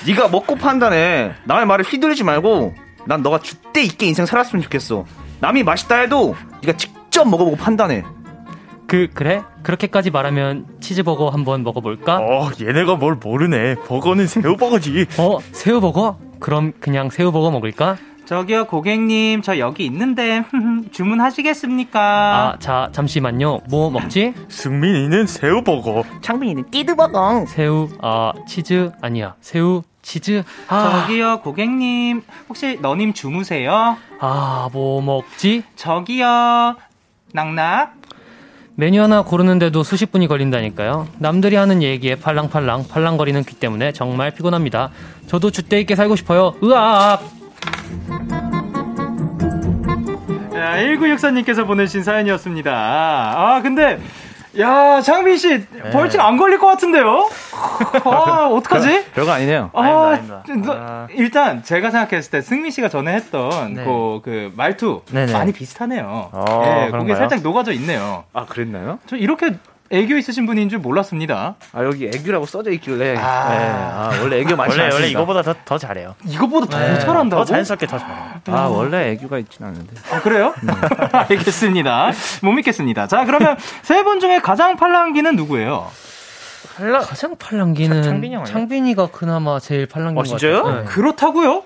[0.07, 1.33] 네가 먹고 판단해.
[1.43, 2.73] 남의 말을 휘둘리지 말고
[3.05, 5.05] 난 너가 죽대 있게 인생 살았으면 좋겠어.
[5.39, 8.03] 남이 맛있다 해도 네가 직접 먹어보고 판단해.
[8.87, 9.41] 그 그래?
[9.63, 12.17] 그렇게까지 말하면 치즈버거 한번 먹어볼까?
[12.19, 13.75] 어, 얘네가 뭘 모르네.
[13.85, 15.07] 버거는 새우버거지.
[15.17, 16.19] 어 새우버거?
[16.39, 17.97] 그럼 그냥 새우버거 먹을까?
[18.25, 20.43] 저기요, 고객님, 저 여기 있는데,
[20.91, 21.99] 주문하시겠습니까?
[22.01, 23.61] 아 자 잠시만요.
[23.69, 24.33] 뭐 먹지?
[24.49, 26.03] 승민이는 새우버거.
[26.21, 27.45] 창빈이는 띠드버거.
[27.47, 33.97] 새우 아 치즈 아니야 새우 치즈 아 저기요, 고객님, 혹시 너님 주무세요?
[34.21, 35.63] 아, 뭐 먹지?
[35.75, 36.77] 저기요,
[37.33, 37.93] 낙낙.
[38.75, 41.09] 메뉴 하나 고르는데도 수십 분이 걸린다니까요.
[41.17, 44.91] 남들이 하는 얘기에 팔랑팔랑 팔랑거리는 귀 때문에 정말 피곤합니다.
[45.27, 46.55] 저도 주대 있게 살고 싶어요.
[46.63, 47.21] 으악!
[50.55, 52.71] 야, 1964님께서 보내신 사연이었습니다.
[52.71, 53.99] 아, 근데,
[54.59, 57.29] 야, 장빈 씨, 벌칙 안 걸릴 것 같은데요?
[58.05, 59.05] 아, 어떡하지?
[59.13, 59.69] 별 거 아니네요.
[59.73, 60.73] 아, 아닙니다, 아닙니다.
[60.73, 61.07] 너- 아.
[61.11, 63.83] 일단 제가 생각했을 때 승민 씨가 전에 했던 네.
[63.83, 65.31] 그, 그 말투 네네.
[65.33, 66.29] 많이 비슷하네요.
[66.31, 67.15] 어, 예, 그게?
[67.15, 68.23] 살짝 녹아져 있네요.
[68.33, 68.99] 아 그랬나요?
[69.05, 69.51] 저 이렇게
[69.89, 71.55] 애교 있으신 분인 줄 몰랐습니다.
[71.73, 73.15] 아 여기 애교라고 써져 있길래.
[73.17, 73.49] 아.
[73.49, 73.57] 네.
[74.17, 74.95] 아 원래 애교 많이 원래, 않습니다.
[74.95, 76.15] 원래 이거보다 더, 더 잘해요.
[76.25, 77.41] 이거보다 더 네, 잘한다고?
[77.41, 78.17] 더 자연스럽게 더 잘해요.
[78.47, 79.93] 아 원래 애교가 있진 않은데.
[80.11, 80.53] 아, 그래요?
[81.11, 82.11] 알겠습니다.
[82.41, 83.07] 못 믿겠습니다.
[83.07, 85.89] 자, 그러면 세 분 중에 가장 팔랑기는 누구예요?
[86.77, 88.37] 팔라, 가장 팔랑기는 차- 창빈이?
[88.45, 90.63] 창빈이가 그나마 제일 팔랑기인 어, 것 진짜요?
[90.63, 90.81] 같아요.
[90.83, 90.85] 네.
[90.87, 91.63] 그렇다고요?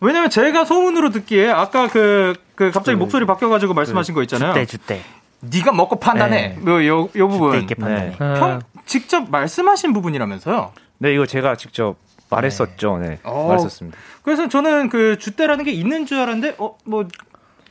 [0.00, 4.52] 왜냐면 제가 소문으로 듣기에 아까 그, 그 갑자기 목소리 바뀌어가지고 말씀하신 거 있잖아요.
[4.54, 5.00] 주대, 주대.
[5.40, 6.48] 네가 먹고 판단해.
[6.48, 6.58] 네.
[6.60, 7.52] 뭐, 요, 요 부분.
[7.52, 8.10] 주대 있게 판단해.
[8.10, 8.16] 네.
[8.18, 8.40] 네.
[8.40, 10.72] 평, 직접 말씀하신 부분이라면서요?
[10.98, 11.96] 네 이거 제가 직접
[12.28, 12.98] 말했었죠.
[12.98, 13.18] 네.
[13.24, 13.46] 어.
[13.48, 13.96] 말했었습니다.
[14.22, 17.06] 그래서 저는 그 주대라는 게 있는 줄 알았는데, 어, 뭐,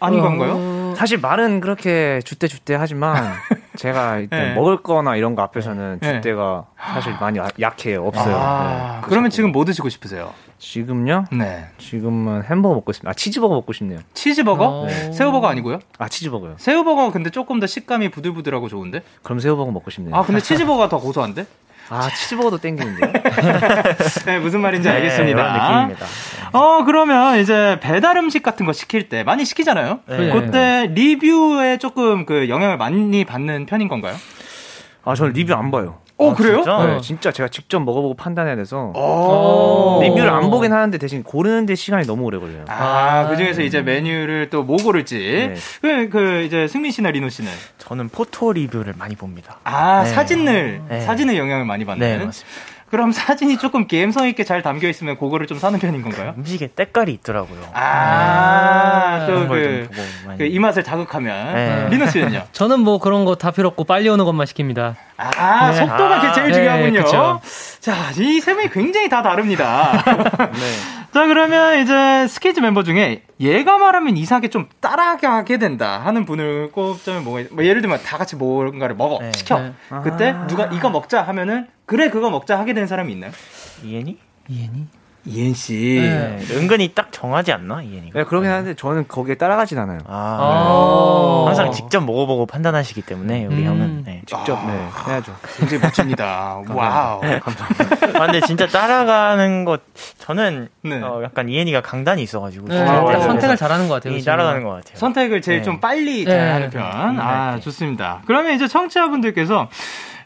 [0.02, 0.54] 아닌 건가요?
[0.58, 3.34] 어, 사실 말은 그렇게 주대 주대 하지만
[3.78, 4.54] 제가 일단 네.
[4.54, 6.14] 먹을 거나 이런 거 앞에서는 네.
[6.16, 8.06] 주대가 사실 많이 아- 약해요.
[8.08, 8.36] 없어요.
[8.38, 9.08] 아, 네.
[9.10, 10.34] 그러면 지금 뭐 드시고 싶으세요?
[10.60, 11.26] 지금요?
[11.32, 11.66] 네.
[11.78, 13.12] 지금은 햄버거 먹고 싶습니다.
[13.12, 14.00] 아 치즈버거 먹고 싶네요.
[14.14, 14.66] 치즈버거?
[14.66, 14.88] 어.
[15.14, 15.80] 새우버거 아니고요?
[15.98, 16.56] 아 치즈버거요.
[16.58, 19.02] 새우버거 근데 조금 더 식감이 부들부들하고 좋은데?
[19.24, 20.16] 그럼 새우버거 먹고 싶네요.
[20.16, 21.46] 아, 근데 치즈버거가 더 고소한데?
[21.90, 23.12] 아, 치즈버거도 땡기는데요.
[24.28, 25.42] 네, 무슨 말인지 네, 알겠습니다.
[25.42, 25.54] 이런
[25.88, 26.06] 느낌입니다.
[26.52, 30.02] 어, 그러면 이제 배달 음식 같은 거 시킬 때 많이 시키잖아요?
[30.08, 30.32] 네.
[30.32, 34.16] 그때 리뷰에 조금 그 영향을 많이 받는 편인 건가요?
[35.04, 36.00] 아 저는 리뷰 안 봐요.
[36.20, 36.58] 어, 아, 그래요?
[36.58, 36.86] 진짜?
[36.86, 40.00] 네, 진짜 제가 직접 먹어보고 판단해야 돼서 어.
[40.04, 42.66] 리뷰를 안 보긴 하는데 대신 고르는데 시간이 너무 오래 걸려요.
[42.68, 45.18] 아, 그 중에서 이제 메뉴를 또 뭐 고를지.
[45.18, 45.56] 네.
[45.82, 47.50] 그, 그, 이제 승민 씨나 리노 씨는.
[47.78, 49.60] 저는 photo review를 많이 봅니다.
[49.64, 50.10] 아, 네.
[50.10, 51.02] 사진을, 네.
[51.02, 52.06] 사진을 영향을 많이 받는.
[52.20, 52.58] 네, 맞습니다.
[52.90, 56.34] 그럼 사진이 조금 감성 있게 잘 담겨 있으면 그거를 좀 사는 편인 건가요?
[56.38, 57.60] 음식에 때깔이 있더라고요.
[57.74, 59.90] 아, 걸 그,
[60.26, 60.38] 많이.
[60.40, 61.54] 그 이맛을 자극하면.
[61.54, 61.88] 네.
[61.90, 62.44] 리노 씨는요?
[62.54, 64.96] 저는 뭐 그런 거 다 필요 없고 빨리 오는 것만 시킵니다.
[65.18, 65.78] 아, 네.
[65.78, 67.04] 속도가 아, 제일 네, 중요하군요.
[67.04, 67.42] 그쵸.
[67.80, 69.92] 자, 이 세 분이 굉장히 다 다릅니다.
[70.52, 70.60] 네.
[71.14, 77.24] 자, 그러면 이제 스키즈 멤버 중에 얘가 말하면 이상하게 좀 따라가게 된다 하는 분을 꼽자면
[77.24, 79.32] 뭐가, 있- 뭐 예를 들면 다 같이 뭔가를 먹어, 네.
[79.36, 79.60] 시켜.
[79.60, 79.74] 네.
[80.04, 83.32] 그때 누가 이거 먹자 하면은 그래, 그거 먹자 하게 되는 사람이 있나요?
[83.84, 84.16] 이엔이?
[84.48, 84.86] 이해니?
[85.26, 86.00] 이엔 씨.
[86.02, 86.38] 네.
[86.38, 86.56] 네.
[86.56, 88.20] 은근히 딱 정하지 않나 이엔이가?
[88.20, 89.98] 네, 그러긴 하는데 저는 거기에 따라가진 않아요.
[90.06, 91.44] 아, 아.
[91.48, 93.66] 항상 직접 먹어보고 판단하시기 때문에 우리 음.
[93.66, 94.04] 형은.
[94.06, 94.22] 네.
[94.28, 95.36] 직접 네, 해야죠.
[95.58, 96.62] 굉장히 멋집니다.
[96.70, 97.22] wow.
[97.26, 99.82] 아, 근데 진짜 따라가는 것
[100.20, 101.02] 저는 네.
[101.02, 104.22] 어, 약간 이엔이가 강단이 있어가지고 네, 아, 선택을 잘하는 것 같아요.
[104.22, 104.96] 따라가는 것 같아요.
[104.96, 105.64] 선택을 제일 네.
[105.64, 106.32] 좀 빨리 네.
[106.32, 106.84] 잘하는 편.
[107.20, 107.62] 아, 네.
[107.62, 108.22] 좋습니다.
[108.28, 109.70] 그러면 이제 청취자분들께서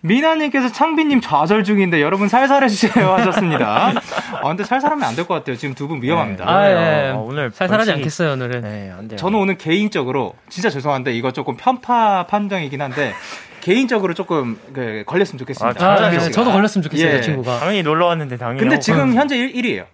[0.06, 3.94] 미나님께서 창빈님 좌절 중인데 여러분 살살 해주세요 하셨습니다.
[4.36, 5.56] 아, 근데 살살하면 안 될 것 같아요.
[5.56, 6.44] 지금 두 분 위험합니다.
[6.48, 7.12] 아, 예.
[7.12, 8.62] 어, 오늘 살살하지 벌칙이- 않겠어요, 오늘은.
[8.62, 9.18] 네, 안 돼요.
[9.18, 13.14] 저는 오늘 개인적으로 진짜 죄송한데 이거 조금 편파 판정이긴 한데
[13.62, 15.86] 개인적으로 조금 그, 걸렸으면 좋겠습니다.
[15.86, 17.12] 아, 아, 네, 네, 저도 걸렸으면 좋겠어요, 예.
[17.14, 17.60] 저 친구가.
[17.60, 18.60] 당연히 놀러 왔는데 당연히.
[18.60, 19.86] 근데 지금 현재 1, 1위에요.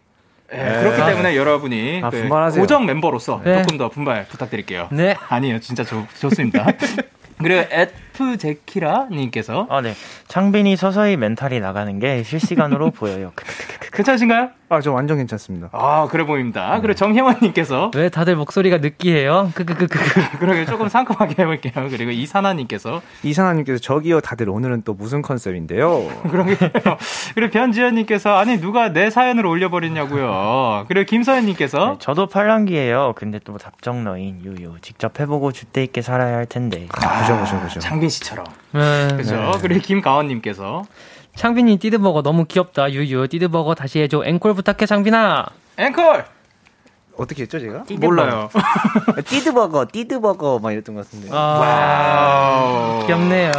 [0.50, 2.28] 그렇기 때문에 여러분이 아, 그.
[2.58, 3.62] 고정 멤버로서 네.
[3.62, 4.88] 조금 더 분발 부탁드릴게요.
[4.91, 5.15] 네.
[5.30, 6.65] 아니에요, 진짜 좋, 좋습니다.
[7.38, 7.63] 그리고
[8.20, 9.94] F 제키라 님께서 아, 네.
[10.28, 13.32] 창빈이 서서히 멘탈이 나가는 게 실시간으로 보여요.
[13.94, 14.50] 괜찮으신가요?
[14.72, 15.70] 아, 저 완전 괜찮습니다.
[15.72, 16.80] 아, 그래 보입니다.
[16.80, 19.52] 그리고 정혜원님께서 왜 다들 목소리가 느끼해요?
[19.56, 20.38] 크크크크크.
[20.40, 21.74] 그러게 조금 상큼하게 해볼게요.
[21.90, 26.08] 그리고 이사나님께서 이상아님께서 저기요, 다들 오늘은 또 무슨 컨셉인데요?
[26.30, 26.70] 그러게요.
[27.34, 30.86] 그리고 변지현님께서 아니 누가 내 사연을 올려버렸냐고요.
[30.88, 33.14] 그리고 김서연님께서 네, 저도 팔랑기예요.
[33.16, 34.76] 근데 또 답정너인 유유.
[34.82, 36.88] 직접 해보고 줏대 있게 살아야 할 텐데.
[36.92, 37.80] 그죠, 그죠, 그죠.
[37.80, 39.08] 장빈 씨처럼 네.
[39.17, 39.52] 그죠.
[39.62, 40.84] 그리고 김가원님께서
[41.36, 42.91] 창빈이 띠드버거 너무 귀엽다.
[42.91, 43.28] 유유.
[43.30, 44.24] 띠드버거 다시 해줘.
[44.26, 45.45] 앵콜 부탁해, 창빈아.
[45.78, 46.26] 앵콜
[47.17, 47.84] 어떻게 했죠, 제가?
[48.00, 48.50] 몰라요.
[49.26, 50.60] 띠드버거, 띠드버거.
[50.62, 51.30] 막 이랬던 것 같은데.
[51.32, 53.06] 아, wow.
[53.06, 53.52] 귀엽네요.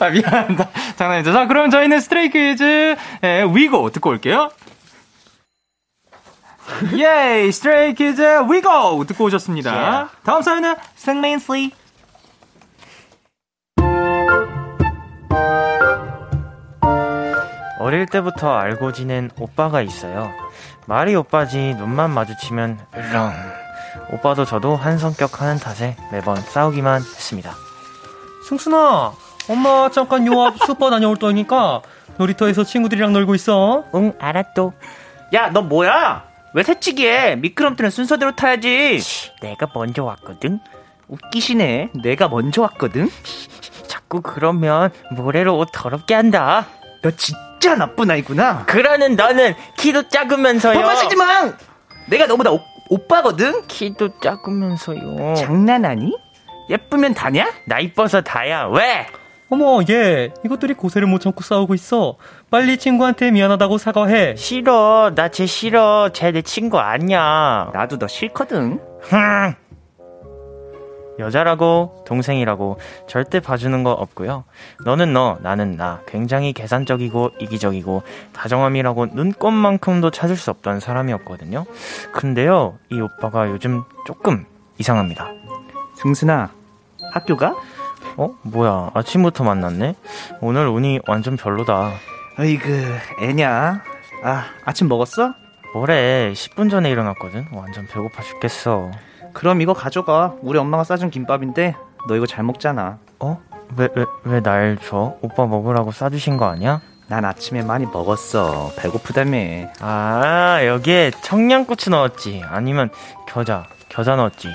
[0.00, 0.68] 아, 미안합니다.
[0.96, 1.32] 장난이죠.
[1.32, 4.50] 자, 그럼 저희는 스트레이키즈 의 We Go 듣고 올게요.
[6.96, 10.10] 예이, 스트레이키즈 위고 듣고 오셨습니다.
[10.24, 11.72] 다음 사연은 승민 씨.
[18.00, 20.32] 어릴 때부터 알고 지낸 오빠가 있어요.
[20.86, 23.32] 말이 오빠지 눈만 마주치면 으렁.
[24.12, 27.52] 오빠도 저도 한 성격 하는 탓에 매번 싸우기만 했습니다.
[28.48, 29.12] 승순아,
[29.50, 31.82] 엄마 잠깐 요 앞 슈퍼 다녀올 거니까
[32.16, 33.84] 놀이터에서 친구들이랑 놀고 있어.
[33.94, 34.72] 응, 알았도.
[35.34, 36.24] 야, 너 뭐야?
[36.54, 37.36] 왜 새치기해?
[37.36, 38.98] 미끄럼틀은 순서대로 타야지.
[39.42, 40.58] 내가 먼저 왔거든.
[41.08, 41.90] 웃기시네.
[42.02, 43.10] 내가 먼저 왔거든.
[43.88, 46.66] 자꾸 그러면 모래로 옷 더럽게 한다.
[47.02, 48.64] 너 진짜 나쁜 아이구나.
[48.66, 50.74] 그러는 너는 키도 작으면서요.
[50.80, 51.52] 범하시지 마.
[52.08, 53.66] 내가 너보다 오, 오빠거든.
[53.66, 55.34] 키도 작으면서요.
[55.34, 56.16] 장난하니?
[56.70, 57.50] 예쁘면 다냐?
[57.66, 58.64] 나 이뻐서 다야.
[58.66, 59.06] 왜?
[59.52, 62.16] 어머, 얘 이것들이 고세를 못 참고 싸우고 있어.
[62.50, 64.36] 빨리 친구한테 미안하다고 사과해.
[64.36, 65.12] 싫어.
[65.14, 66.10] 나 쟤 싫어.
[66.12, 67.70] 쟤 내 친구 아니야.
[67.74, 68.80] 나도 너 싫거든.
[69.02, 69.54] 흥.
[71.20, 74.44] 여자라고 동생이라고 절대 봐주는 거 없고요.
[74.84, 76.00] 너는 너, 나는 나.
[76.06, 78.02] 굉장히 계산적이고 이기적이고
[78.32, 81.64] 다정함이라고 눈꽃만큼도 찾을 수 없던 사람이었거든요.
[82.12, 84.46] 근데요, 이 오빠가 요즘 조금
[84.78, 85.30] 이상합니다.
[85.96, 86.50] 승순아,
[87.12, 87.54] 학교 가?
[88.16, 88.34] 어?
[88.42, 88.90] 뭐야?
[88.94, 89.94] 아침부터 만났네?
[90.40, 91.92] 오늘 운이 완전 별로다.
[92.38, 93.82] 어이그, 애냐?
[94.24, 95.34] 아, 아침 먹었어?
[95.74, 96.32] 뭐래?
[96.32, 97.46] 10분 전에 일어났거든?
[97.52, 98.90] 완전 배고파 죽겠어.
[99.32, 100.34] 그럼 이거 가져가.
[100.42, 101.76] 우리 엄마가 싸준 김밥인데
[102.08, 102.98] 너 이거 잘 먹잖아.
[103.18, 103.40] 어?
[103.76, 105.14] 왜, 왜, 왜 날 줘?
[105.20, 106.80] 오빠 먹으라고 싸주신 거 아니야?
[107.06, 108.70] 난 아침에 많이 먹었어.
[108.76, 109.68] 배고프다며.
[109.80, 112.42] 아, 여기에 청양고추 넣었지.
[112.48, 112.90] 아니면
[113.26, 114.48] 겨자, 겨자 넣었지.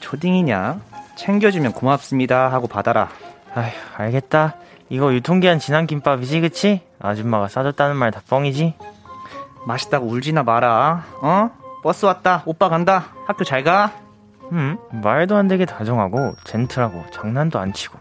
[0.00, 0.80] 초딩이냐?
[1.16, 3.08] 챙겨주면 고맙습니다 하고 받아라.
[3.54, 4.56] 아휴, 알겠다.
[4.90, 6.82] 이거 유통기한 지난 김밥이지, 그치?
[7.00, 8.74] 아줌마가 싸줬다는 말 다 뻥이지?
[9.66, 11.04] 맛있다고 울지나 마라.
[11.22, 11.50] 어?
[11.82, 12.42] 버스 왔다.
[12.44, 13.06] 오빠 간다.
[13.26, 13.92] 학교 잘 가.
[14.52, 17.98] 음, 말도 안 되게 다정하고, 젠틀하고, 장난도 안 치고.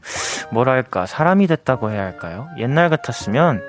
[0.51, 2.47] 뭐랄까, 사람이 됐다고 해야 할까요?
[2.57, 3.61] 옛날 같았으면,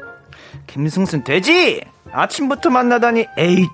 [0.67, 1.83] 김승순 돼지!
[2.13, 3.67] 아침부터 만나다니 에이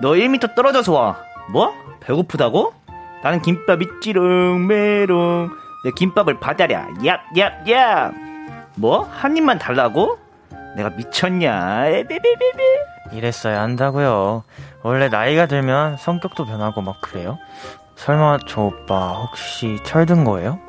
[0.00, 1.16] 너 1m 떨어져서 와.
[1.50, 1.72] 뭐?
[2.00, 2.74] 배고프다고?
[3.22, 5.50] 나는 김밥 있지롱 메롱
[5.84, 8.14] 내 김밥을 받아랴 얍얍얍
[8.76, 9.02] 뭐?
[9.10, 10.18] 한 입만 달라고?
[10.76, 12.64] 내가 미쳤냐 에베베베베
[13.12, 14.44] 이랬어야 한다고요.
[14.82, 17.38] 원래 나이가 들면 성격도 변하고 막 그래요?
[17.98, 20.60] 설마 저 오빠 혹시 철든 거예요?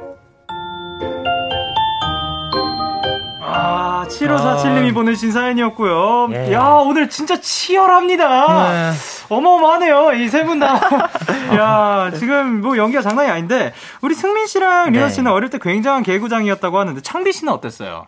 [3.42, 6.30] 아, 7547님이 보내신 사연이었고요.
[6.32, 6.54] 예.
[6.54, 8.72] 야, 오늘 진짜 치열합니다.
[8.72, 8.92] 네.
[9.30, 10.80] 어마어마하네요, 이 세 분 다.
[11.56, 15.12] 야, 지금 뭐 연기가 장난이 아닌데, 우리 승민 씨랑 리나 네.
[15.14, 18.08] 씨는 어릴 때 굉장한 개구장이었다고 하는데, 창비 씨는 어땠어요?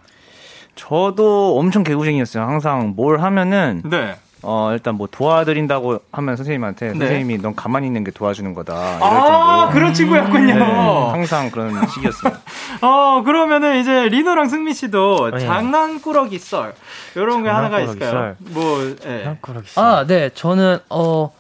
[0.75, 4.15] 저도 엄청 개구쟁이였어요 항상 뭘 하면은 네.
[4.43, 6.97] 어 일단 뭐 도와드린다고 하면 선생님한테 네.
[6.97, 10.56] 선생님이 넌 가만히 있는 게 도와주는 거다 아, 정도로 그런 친구였군요.
[10.56, 10.62] 네,
[11.12, 12.34] 항상 그런 식이었어요
[12.82, 15.39] 어, 그러면은 이제 리노랑 승민 씨도 예.
[15.39, 16.73] 장난꾸러기 썰.
[17.15, 18.36] 요런 게 하나가 장난꾸러기 있을까요?
[18.39, 19.38] 뭐, 예.
[19.41, 20.30] 그러겠어 아, 네.
[20.34, 21.32] 저는 어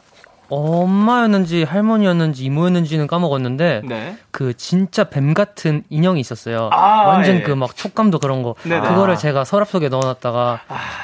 [0.51, 4.17] 엄마였는지 할머니였는지 이모였는지는 까먹었는데 네.
[4.31, 6.69] 그 진짜 뱀 같은 인형이 있었어요.
[6.73, 7.41] 아, 완전 예.
[7.41, 8.55] 그막 촉감도 그런 거.
[8.63, 8.87] 네네.
[8.87, 9.17] 그거를 아.
[9.17, 10.59] 제가 서랍 속에 넣어놨다가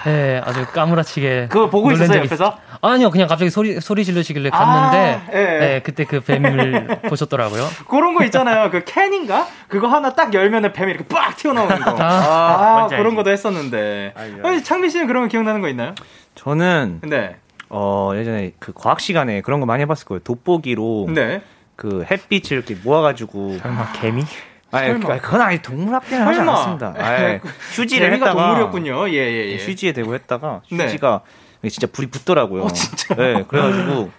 [0.08, 2.48] 예, 아주 까무라치게 그거 보고 있었어요, 옆에서?
[2.48, 5.76] 있- 아니요, 그냥 갑자기 소리 소리 지르시길래 갔는데 아, 예.
[5.76, 7.66] 예, 그때 그 뱀을 보셨더라고요.
[7.88, 8.70] 그런 거 있잖아요.
[8.70, 9.48] 그 캔인가?
[9.68, 11.92] 그거 하나 딱 열면은 뱀이 이렇게 빡 튀어나오는 거.
[12.04, 13.16] 아, 아, 그런.
[13.16, 14.14] 것도 했었는데.
[14.44, 15.96] 아니, 창민 씨는 그러면 기억나는 거 있나요?
[16.36, 17.38] 저는 네.
[17.70, 21.42] 어 예전에 그 과학 시간에 그런 거 많이 해봤을 거예요 돋보기로 네.
[21.76, 24.24] 그 햇빛을 이렇게 모아가지고 설마 개미?
[24.72, 25.16] 아니, 설마.
[25.16, 26.40] 그- 그건 아니 동물학대는 하지.
[26.42, 26.94] 않았습니다.
[26.98, 27.40] 아니,
[27.76, 29.10] 휴지를 개미가 했다가 동물이었군요.
[29.10, 29.58] 예, 예, 예.
[29.58, 30.86] 휴지에 대고 했다가 네.
[30.86, 31.22] 휴지가
[31.70, 32.64] 진짜 불이 붙더라고요.
[32.64, 33.38] 어, 진짜요?
[33.38, 34.10] 네, 그래가지고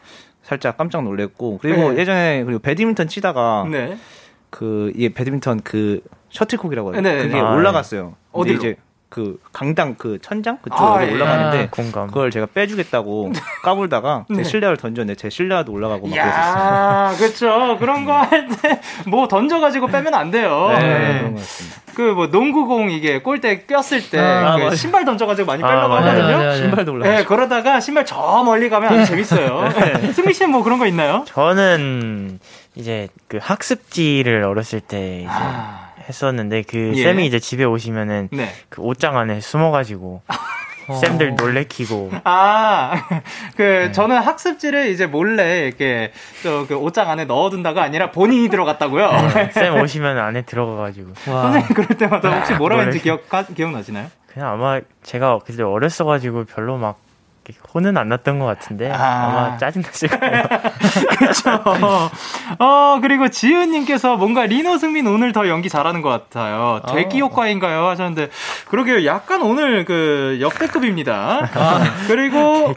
[0.43, 1.99] 살짝 깜짝 놀랐고 그리고 네.
[2.01, 3.99] 예전에 그리고 배드민턴 치다가 네.
[4.51, 7.01] 그이 배드민턴 그 셔틀콕이라고 해요.
[7.03, 7.41] 네, 네, 그게 네.
[7.41, 8.17] 올라갔어요.
[8.33, 8.57] 어디로?
[8.59, 8.77] 이제
[9.11, 11.11] 그 강당 그 천장 그쪽으로 아, 예.
[11.13, 12.09] 올라가는데 아, 공감.
[12.09, 13.33] 그걸 제가 빼주겠다고
[13.65, 14.37] 까불다가 네.
[14.43, 16.65] 제 실내화를 던졌는데 제 실내화도 올라가고 막 그랬었어요.
[16.65, 17.77] 야, 그렇죠.
[17.79, 20.69] 그런 거 할 때 뭐 던져가지고 빼면 안 돼요.
[20.73, 21.19] 네, 네.
[21.19, 21.81] 그런 거 같습니다.
[21.95, 24.77] 그뭐 농구공 이게 골대 꼈을 때 아, 그.
[24.77, 26.07] 신발 던져가지고 많이 아, 빼려고 맞아요.
[26.11, 26.39] 하거든요.
[26.39, 26.57] 네, 네, 네.
[26.59, 27.11] 신발도 올라가.
[27.17, 29.71] 네, 그러다가 신발 저 멀리 가면 아주 재밌어요.
[30.13, 31.25] 승민 씨는 뭐 그런 거 있나요?
[31.27, 32.39] 저는
[32.75, 35.29] 이제 그 학습지를 어렸을 때 이제
[36.09, 37.03] 했었는데 그 예.
[37.03, 38.49] 쌤이 이제 집에 오시면은 네.
[38.69, 40.23] 그 옷장 안에 숨어가지고
[41.01, 42.13] 쌤들 놀래키고.
[42.25, 42.95] 아,
[43.57, 49.11] 그, 저는 학습지를 이제 몰래 이렇게, 저, 그 옷장 안에 넣어둔다가 아니라 본인이 들어갔다고요?
[49.53, 51.13] 쌤 오시면 안에 들어가가지고.
[51.15, 53.23] 선생님 그럴 때마다 혹시 뭐라고 했는지 기억,
[53.55, 54.07] 기억나시나요?
[54.33, 56.99] 그냥 아마 제가 그때 어렸어가지고 별로 막
[57.75, 58.97] 혼은 안 났던 것 같은데 아.
[58.97, 60.43] 마 짜증났을 거예요.
[61.19, 61.63] 그렇죠.
[62.59, 66.81] 어 그리고 지은님께서 뭔가 리노 승민 오늘 더 연기 잘하는 것 같아요.
[66.89, 67.27] 대기 어.
[67.27, 68.31] 효과인가요 하셨는데
[68.69, 69.05] 그러게요.
[69.07, 71.51] 약간 오늘 그 역대급입니다.
[71.55, 71.85] 아.
[72.07, 72.75] 그리고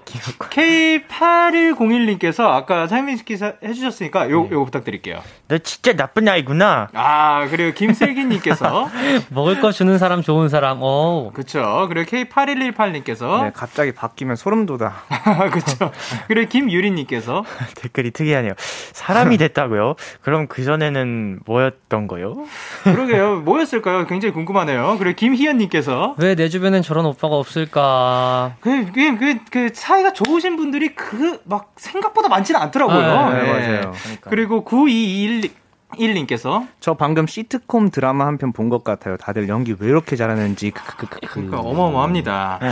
[0.50, 4.50] K8101님께서 아까 차이민 씨께서 해주셨으니까 요 네.
[4.52, 5.22] 요거 부탁드릴게요.
[5.48, 6.90] 너 진짜 나쁜 아이구나.
[6.94, 8.90] 아 그리고 김슬기님께서
[9.30, 10.82] 먹을 거 주는 사람 좋은 사람.
[10.82, 11.32] 오.
[11.34, 11.88] 그렇죠.
[11.90, 14.94] 그리고 K8118님께서 네, 갑자기 바뀌면 소름 돋아.
[15.52, 15.92] 그렇죠.
[16.28, 17.44] 그리고 김유리님께서
[17.76, 18.54] 댓글이 특이하네요.
[18.94, 19.96] 사람이 됐다고요?
[20.22, 22.46] 그럼 그 전에는 뭐였던 거요?
[22.84, 23.42] 그러게요.
[23.42, 24.06] 뭐였을까요?
[24.08, 24.96] 굉장히 궁금하네요.
[25.00, 28.56] 그리고 김희연님께서 왜 내 주변엔 저런 오빠가 없을까?
[28.62, 32.98] 그, 그, 그, 그 사이가 좋으신 분들이 그 막 생각보다 많지는 않더라고요.
[32.98, 33.52] 아, 네, 네.
[33.52, 33.92] 맞아요.
[34.04, 34.30] 그러니까.
[34.30, 35.52] 그리고 9221
[35.98, 39.18] 1님께서 저 방금 시트콤 드라마 한 편 본 것 같아요.
[39.18, 41.08] 다들 연기 왜 이렇게 잘하는지 그.
[41.08, 42.60] 그러니까 어마어마합니다.
[42.62, 42.72] 네.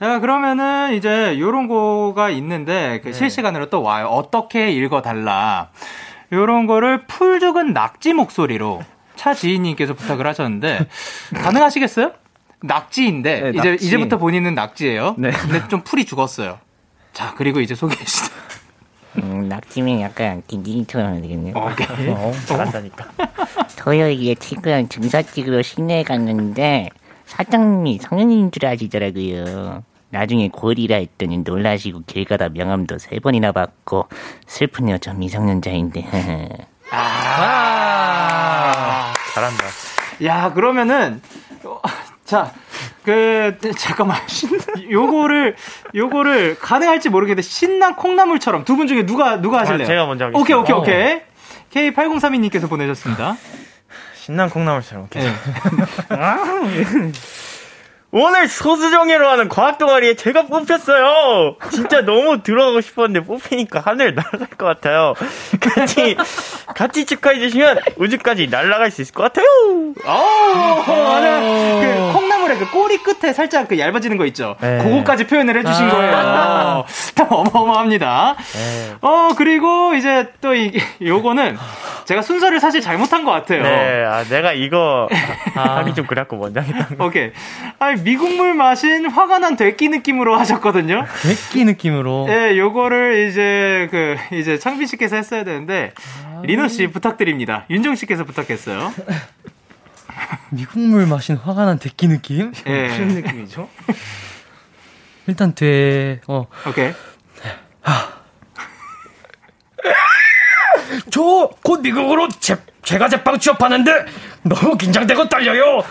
[0.00, 3.12] 자 그러면은 이제 요런 거가 있는데 그 네.
[3.12, 4.06] 실시간으로 또 와요.
[4.06, 5.70] 어떻게 읽어달라.
[6.32, 8.82] 요런 거를 풀 죽은 낙지 목소리로
[9.16, 10.86] 차 지인님께서 부탁을 하셨는데
[11.34, 12.12] 가능하시겠어요?
[12.62, 13.86] 낙지인데 네, 이제 낙지.
[13.86, 15.14] 이제부터 본인은 낙지예요.
[15.18, 15.30] 네.
[15.30, 16.58] 근데 좀 풀이 죽었어요.
[17.12, 18.30] 자 그리고 이제 소개해 주세요.
[19.18, 21.54] 음, 낙지면 약간 딘딘처럼 되겠네요.
[21.56, 22.08] 어, 오케이.
[22.08, 23.06] 어, 잘한다니까.
[23.76, 26.90] 토요일 에 친구랑 증사 찍으러 시내에 갔는데
[27.26, 29.82] 사장님이 성현인 줄 아시더라고요.
[30.10, 34.08] 나중에 고리라 했더니 놀라시고 길 가다 명함도 세 번이나 받고
[34.46, 34.98] 슬프네요.
[34.98, 36.06] 저 미성년자인데.
[36.90, 36.96] 아,
[38.52, 39.64] 아~ 잘한다.
[40.24, 41.22] 야 그러면은
[42.24, 42.52] 자,
[43.04, 44.18] 그 잠깐만.
[44.90, 45.56] 요거를
[45.94, 49.84] 요거를 가능할지 모르겠는데 신난 콩나물처럼 두 분 중에 누가 누가 하실래요?
[49.84, 50.40] 아, 제가 먼저 하겠습니다.
[50.40, 51.14] 오케이, 오케이, 오케이.
[51.16, 51.20] 어.
[51.72, 53.36] K8032님께서 보내셨습니다.
[54.14, 55.04] 신난 콩나물처럼.
[55.04, 55.22] 오케이.
[55.22, 55.32] 네.
[58.12, 61.56] 오늘 소수정예로 하는 과학 동아리에 제가 뽑혔어요.
[61.70, 65.14] 진짜 너무 들어가고 싶었는데 뽑히니까 하늘 날아갈 것 같아요.
[65.60, 66.16] 같이
[66.74, 69.46] 같이 축하해 주시면 우주까지 날아갈 수 있을 것 같아요.
[70.04, 71.40] 어, 맞아.
[71.40, 74.56] 그 콩나물의 그 꼬리 끝에 살짝 그 얇아지는 거 있죠.
[74.60, 74.78] 네.
[74.78, 76.84] 그거까지 표현을 해주신 아~ 거예요.
[77.30, 78.36] 어마어마합니다.
[78.36, 78.94] 네.
[79.00, 81.56] 어 그리고 이제 또 이, 요거는
[82.04, 83.62] 제가 순서를 사실 잘못한 것 같아요.
[83.62, 85.08] 네, 아, 내가 이거
[85.54, 85.76] 아.
[85.78, 86.60] 하기 좀 그랬고 먼저
[86.98, 87.06] 거.
[87.06, 87.30] 오케이.
[87.78, 91.06] 아니 미국물 마신 화가 난 돼끼 느낌으로 하셨거든요.
[91.22, 92.26] 돼끼 느낌으로.
[92.26, 95.92] 네, 요거를 이제 그 이제 창빈 씨께서 했어야 되는데
[96.24, 96.42] 아...
[96.44, 97.66] 리노 씨 부탁드립니다.
[97.70, 98.92] 윤정 씨께서 부탁했어요.
[100.50, 102.52] 미국물 마신 화가 난 돼끼 느낌?
[102.64, 102.88] 네.
[102.88, 103.68] 무슨 느낌이죠?
[105.26, 106.20] 일단 돼.
[106.26, 106.46] 어.
[106.66, 106.92] 오케이.
[107.82, 108.20] 하.
[111.10, 114.06] 저곧 미국으로 제, 제가 제빵 취업하는데
[114.42, 115.82] 너무 긴장되고 떨려요.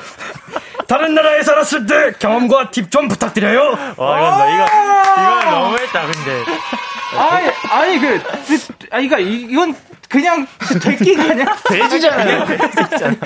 [0.87, 3.93] 다른 나라에 살았을 때 경험과 팁 좀 부탁드려요.
[3.97, 4.65] 와, 이거, 이거,
[5.21, 6.43] 이거 너무했다, 근데.
[7.17, 8.59] 아니, 아니, 그, 그
[8.91, 9.75] 아니, 그니까, 이건
[10.09, 10.47] 그냥
[10.81, 11.45] 돼끼가 아니야?
[11.67, 12.45] 돼지잖아요.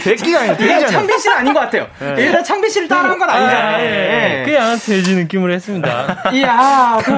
[0.02, 0.58] 돼끼가 아니야.
[0.58, 0.88] 돼지잖아요.
[0.88, 1.88] 창빈 씨는 아닌 것 같아요.
[1.98, 2.16] 네.
[2.18, 3.76] 일단 창빈 씨를 따라한 건 아니잖아요.
[3.76, 4.44] 아, 예, 예.
[4.46, 6.24] 그냥 돼지 느낌으로 했습니다.
[6.34, 7.12] 이야, 그,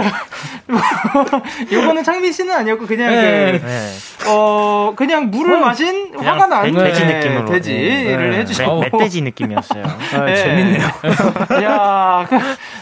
[0.71, 0.81] 뭐,
[1.71, 3.59] 요거는 창빈 씨는 아니었고, 그냥 네.
[3.59, 3.91] 그, 네.
[4.27, 7.45] 어, 그냥 물을 마신 화가 난 돼지 느낌으로.
[7.45, 8.37] 돼지를 네.
[8.39, 8.81] 해주셨고.
[8.81, 9.83] 멧돼지 느낌이었어요.
[10.13, 10.87] 아, 재밌네요.
[11.65, 12.37] 야 그,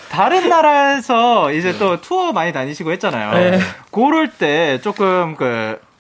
[0.09, 3.33] 다른 나라에서 이제 또 투어 많이 다니시고 했잖아요.
[3.35, 3.59] 네.
[3.89, 5.92] 그럴 때 조금 그, 호,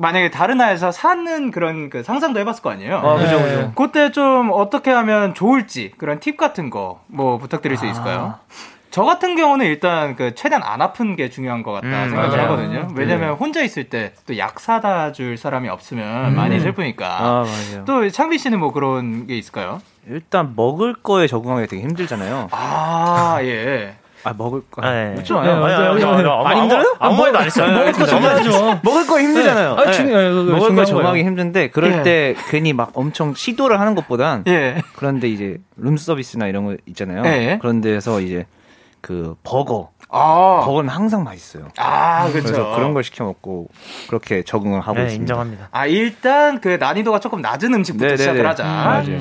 [0.00, 2.96] 만약에 다른 나라에서 사는 그런 그 상상도 해봤을 거 아니에요?
[2.98, 3.56] 아, 그죠, 그죠.
[3.60, 3.70] 네.
[3.76, 7.88] 그때 좀 어떻게 하면 좋을지 그런 팁 같은 거 뭐 부탁드릴 수 아.
[7.90, 8.34] 있을까요?
[8.90, 12.42] 저 같은 경우는 일단 그 최대한 안 아픈 게 중요한 것 같다 음, 생각을 맞아요.
[12.44, 12.88] 하거든요.
[12.96, 13.34] 왜냐면 네.
[13.36, 16.34] 혼자 있을 때 또 약 사다 줄 사람이 없으면 음.
[16.36, 17.06] 많이 슬프니까.
[17.20, 17.84] 아, 맞아요.
[17.84, 19.80] 또 창빈 씨는 뭐 그런 게 있을까요?
[20.08, 22.48] 일단 먹을 거에 적응하기 되게 힘들잖아요.
[22.50, 23.94] 아, 예.
[24.24, 24.82] 아 먹을 거.
[24.82, 25.12] 네.
[25.14, 25.54] 묻지 마요.
[25.54, 26.42] 네, 맞아요.
[26.42, 26.96] 많이 힘들어요?
[26.98, 27.72] 아무 말도 안 했어요.
[27.72, 28.80] 먹을 거 정하죠.
[28.82, 29.76] 먹을 거 힘들잖아요.
[29.76, 29.82] 네.
[29.82, 30.30] 아, 중, 네.
[30.30, 32.02] 먹을 거 정하기 힘든데 그럴 예.
[32.02, 34.82] 때 괜히 막 엄청 시도를 하는 것보단 예.
[34.96, 37.22] 그런데 이제 룸 서비스나 이런 거 있잖아요.
[37.24, 37.58] 예.
[37.60, 38.46] 그런 데서 이제
[39.00, 39.90] 그 버거.
[40.12, 40.62] 아.
[40.64, 41.68] 버거는 항상 맛있어요.
[41.78, 42.48] 아, 그렇죠.
[42.48, 43.68] 그래서 그런 걸 시켜 먹고
[44.08, 45.22] 그렇게 적응을 하고 네, 있습니다.
[45.22, 45.68] 인정합니다.
[45.70, 48.18] 아, 일단 그 난이도가 조금 낮은 음식부터 네네네.
[48.18, 48.64] 시작을 하자.
[48.64, 49.20] 음, 맞아요.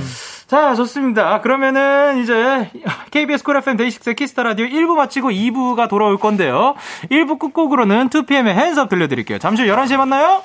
[0.50, 1.42] 자, 좋습니다.
[1.42, 2.72] 그러면은 이제
[3.12, 6.74] KBS 쿨 FM 데이식스 키스 더 라디오 1부 마치고 2부가 돌아올 건데요.
[7.12, 9.38] 1부 끝곡으로는 2PM의 Hands Up 들려드릴게요.
[9.38, 10.42] 잠시 후 11시에 만나요.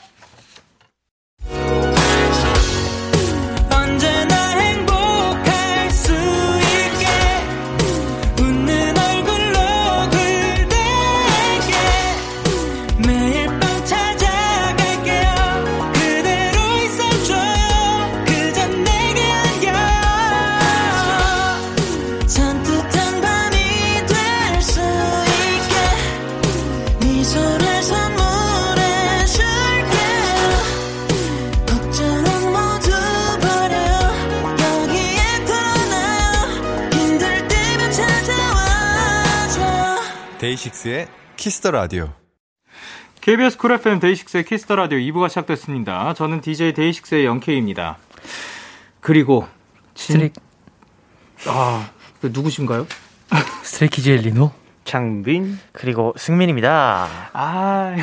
[40.54, 42.12] 데이식스의 키스 더 라디오.
[43.20, 46.14] KBS 쿨 FM 데이식스의 키스 더 라디오 2부가 시작됐습니다.
[46.14, 47.98] 저는 DJ 데이식스의 영케이입니다.
[49.00, 49.46] 그리고
[49.94, 50.30] 스트레이,
[51.46, 51.90] 아,
[52.20, 52.86] 그 누구신가요?
[53.62, 54.52] 스트레이키즈의 리노?
[54.84, 55.58] 창빈.
[55.72, 57.06] 그리고 승민입니다.
[57.32, 57.94] 아,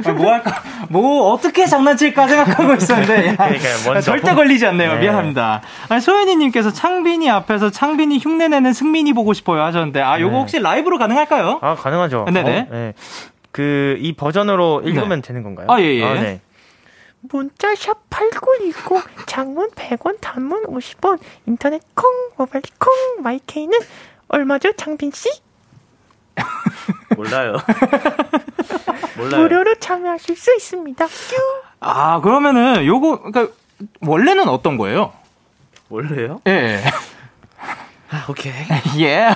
[0.00, 0.62] 이거 뭐 할까?
[0.88, 4.94] 뭐 어떻게 장난칠까 생각하고 있었는데 야, 그러니까요, 먼저 절대 본- 걸리지 않네요.
[4.94, 5.00] 네.
[5.00, 5.62] 미안합니다.
[5.88, 10.38] 아니, 소연이님께서 창빈이 앞에서 창빈이 흉내내는 승민이 보고 싶어요 하셨는데 아, 요거 네.
[10.38, 11.58] 혹시 라이브로 가능할까요?
[11.62, 12.24] 아, 가능하죠.
[12.32, 12.40] 네네.
[12.60, 12.94] 어, 네.
[13.52, 15.66] 그, 이 버전으로 읽으면 되는 건가요?
[15.70, 16.14] 아, 예, 예.
[16.14, 16.40] 네.
[17.20, 23.78] 문자샵 8910 장문 100원 단문 50원 인터넷 콩 모바일 콩 마이케이는
[24.28, 25.30] 얼마죠 창빈씨?
[27.16, 27.56] 몰라요.
[29.16, 29.42] 몰라요.
[29.42, 31.38] 무료로 참여하실 수 있습니다 뀨.
[31.80, 33.54] 아, 그러면은 요거 그러니까
[34.00, 35.12] 원래는 어떤 거예요?
[35.88, 36.40] 몰라요?
[36.46, 36.82] 예.
[38.10, 38.52] 아, 오케이.
[39.00, 39.34] 예.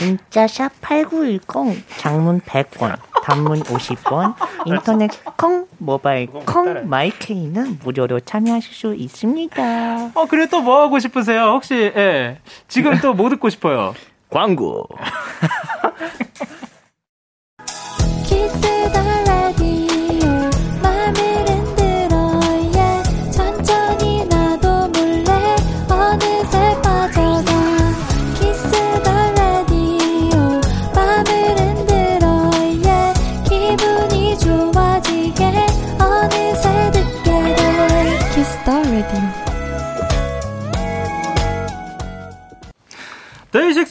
[0.00, 4.34] 문자샵 8910 장문 100원 단문 50원
[4.64, 10.10] 인터넷 콩 모바일 콩 마이케이는 무료로 참여하실 수 있습니다.
[10.14, 11.42] 어, 그래 또 뭐 하고 싶으세요?
[11.52, 12.38] 혹시 예.
[12.68, 13.94] 지금 또 뭐 듣고 싶어요?
[14.30, 14.86] 광고.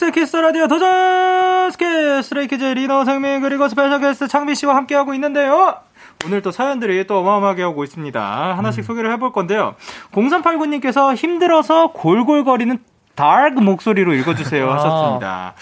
[0.00, 5.12] 데이식스 키스 더 라디오 도전 스키즈 스트레이키즈 리노 승민 그리고 스페셜 게스트 창빈 씨와 함께하고
[5.14, 5.76] 있는데요.
[6.24, 8.56] 오늘 또 사연들이 또 어마어마하게 오고 있습니다.
[8.56, 9.74] 하나씩 소개를 해볼 건데요.
[10.12, 12.78] 0389님께서 힘들어서 골골거리는
[13.14, 15.54] 다크 목소리로 읽어주세요 하셨습니다.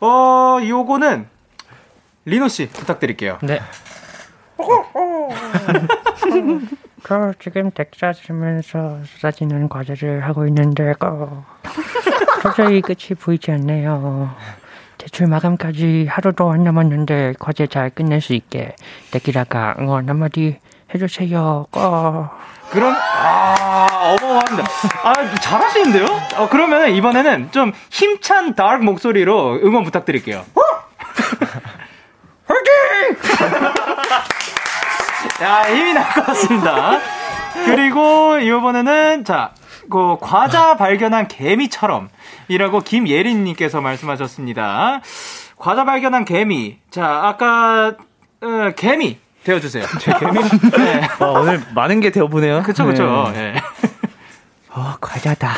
[0.00, 1.28] 어, 요거는
[2.24, 3.38] 리노 씨 부탁드릴게요.
[3.42, 3.60] 네.
[7.04, 11.46] 저 지금 텍사스면서 쏟아지는 과제를 하고 있는데 어,
[12.42, 14.34] 도저히 끝이 보이지 않네요.
[14.98, 18.74] 제출 마감까지 하루도 안 남았는데 과제 잘 끝낼 수 있게
[19.10, 20.58] 데키라가 응원 한마디
[20.94, 21.66] 해주세요.
[21.72, 22.30] 어.
[22.70, 23.86] 그럼 아
[24.20, 24.68] 어마어마합니다.
[25.04, 26.04] 아 잘하시는데요?
[26.36, 30.44] 어, 그러면 이번에는 좀 힘찬 다크 목소리로 응원 부탁드릴게요.
[32.46, 33.16] 화이팅!
[35.42, 36.98] 야 힘이 날 것 같습니다.
[37.64, 39.52] 그리고 이번에는 자.
[39.90, 42.10] 그 과자 발견한 개미처럼
[42.48, 45.00] 이라고 김예린님께서 말씀하셨습니다.
[45.56, 46.78] 과자 발견한 개미.
[46.90, 47.94] 자 아까
[48.40, 49.84] 어, 개미 되어주세요.
[50.00, 50.40] 제 개미.
[50.76, 51.00] 네.
[51.20, 52.62] 와, 오늘 많은 게 되어보네요.
[52.62, 53.30] 그쵸 그쵸.
[53.34, 53.54] 네.
[54.70, 55.52] 어, 과자다.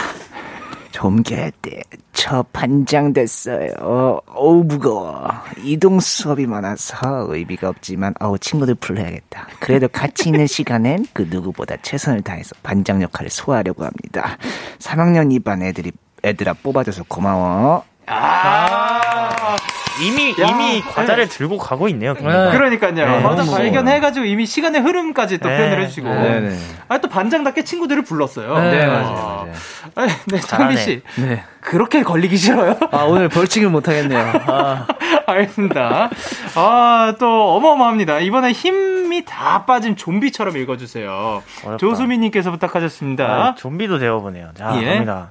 [0.92, 1.82] 좀개때
[2.12, 3.70] 저 반장 됐어요.
[3.80, 5.30] 어, 어우 무거워.
[5.62, 9.48] 이동 수업이 많아서 의미가 없지만 어우 친구들 불러야겠다.
[9.60, 14.36] 그래도 같이 있는 시간엔 그 누구보다 최선을 다해서 반장 역할을 소화하려고 합니다.
[14.78, 15.92] 3학년 2반 애들이
[16.22, 17.84] 애들아 뽑아줘서 고마워.
[18.06, 19.56] 아,
[20.02, 21.30] 이미, 야, 이미 과자를 네.
[21.30, 22.14] 들고 가고 있네요.
[22.14, 22.20] 네.
[22.22, 22.92] 그러니까요.
[22.92, 25.56] 네, 과자 발견해가지고 이미 시간의 흐름까지 또 네.
[25.56, 26.08] 표현을 해주시고.
[26.08, 26.58] 네네.
[26.88, 28.58] 아, 또 반장답게 친구들을 불렀어요.
[28.58, 28.88] 네, 네, 아.
[28.88, 29.52] 맞아요.
[29.94, 31.02] 아, 네, 창빈 씨.
[31.16, 31.44] 네.
[31.60, 32.78] 그렇게 걸리기 싫어요?
[32.90, 34.42] 아, 오늘 벌칙을 못 하겠네요.
[34.46, 34.86] 아,
[35.26, 36.10] 알겠습니다.
[36.56, 38.20] 아, 또 어마어마합니다.
[38.20, 41.42] 이번에 힘이 다 빠진 좀비처럼 읽어주세요.
[41.64, 41.76] 어렵다.
[41.78, 43.24] 조수미님께서 부탁하셨습니다.
[43.24, 44.50] 아, 좀비도 되어보네요.
[44.54, 44.86] 자, 예.
[44.86, 45.30] 갑니다.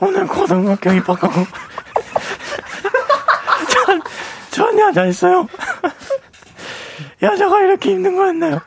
[0.00, 1.34] 오늘 고등학교 입학하고
[3.70, 4.02] 전,
[4.50, 5.46] 전 여자였어요
[7.22, 8.60] 여자가 이렇게 힘든 거였나요?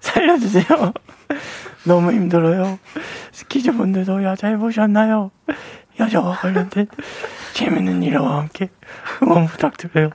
[0.00, 0.92] 살려주세요
[1.84, 2.78] 너무 힘들어요
[3.32, 5.30] 스키즈분들도 여자 해보셨나요?
[5.98, 6.86] 여자와 관련된
[7.54, 8.68] 재밌는 일화와 함께
[9.22, 10.10] 응원 부탁드려요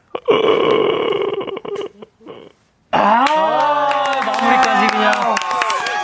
[4.43, 5.35] 마무리까지 그냥.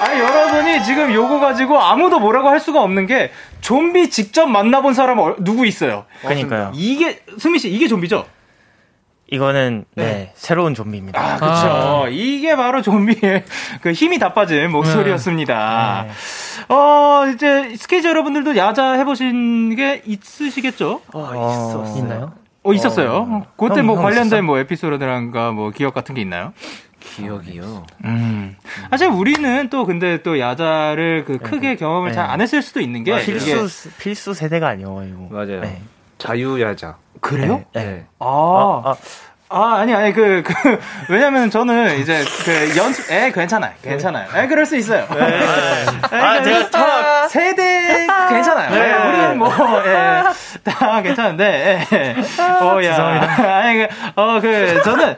[0.02, 0.39] 아, 여러
[0.70, 5.36] 분이 지금 요거 가지고 아무도 뭐라고 할 수가 없는 게 좀비 직접 만나본 사람 어-
[5.40, 6.06] 누구 있어요?
[6.22, 6.72] 그러니까요.
[6.76, 8.26] 이게 승민 씨 이게 좀비죠?
[9.32, 11.20] 이거는, 네, 새로운 좀비입니다.
[11.22, 12.08] 아, 그쵸.
[12.10, 13.44] 이게 바로 좀비의
[13.82, 16.08] 그 힘이 다 빠진 목소리였습니다.
[16.68, 21.02] 어, 이제 스케이지 여러분들도 야자 해 보신 게 있으시겠죠?
[21.14, 22.34] 어, 있나요?
[22.64, 23.46] 어, 있었어요.
[23.56, 24.42] 그때 형, 뭐 형 관련된 있었어?
[24.42, 26.52] 뭐 에피소드랑가 뭐 기억 같은 게 있나요?
[27.00, 27.86] 기억이요.
[28.06, 28.56] 음.
[28.90, 32.16] 사실 우리는 또 근데 또 야자를 그 크게 경험을 네.
[32.16, 35.30] 잘안 했을 수도 있는 게 이게 필수, 필수 세대가 아니어가지고.
[35.32, 35.62] 맞아요.
[35.62, 35.82] 네.
[36.18, 36.98] 자유 야자.
[37.22, 37.64] 그래요?
[37.74, 38.06] 네.
[38.20, 38.96] 아, 아, 아,
[39.52, 40.54] 아, 아니, 아니, 그, 그,
[41.10, 43.74] 왜냐면 저는 이제 그 연습, 에, 괜찮아요.
[43.82, 44.28] 괜찮아요.
[44.36, 45.08] 에, 그럴 수 있어요.
[45.10, 48.70] 아, 제가 처음, 세대 괜찮아요.
[48.70, 48.78] 네.
[48.80, 49.52] 예, 우리는 뭐,
[49.88, 50.24] 예,
[50.64, 52.16] 다 괜찮은데, 예.
[52.62, 52.92] 어, 야.
[52.92, 53.56] 죄송합니다.
[53.58, 53.88] 아니, 그,
[54.22, 55.18] 어, 그, 저는,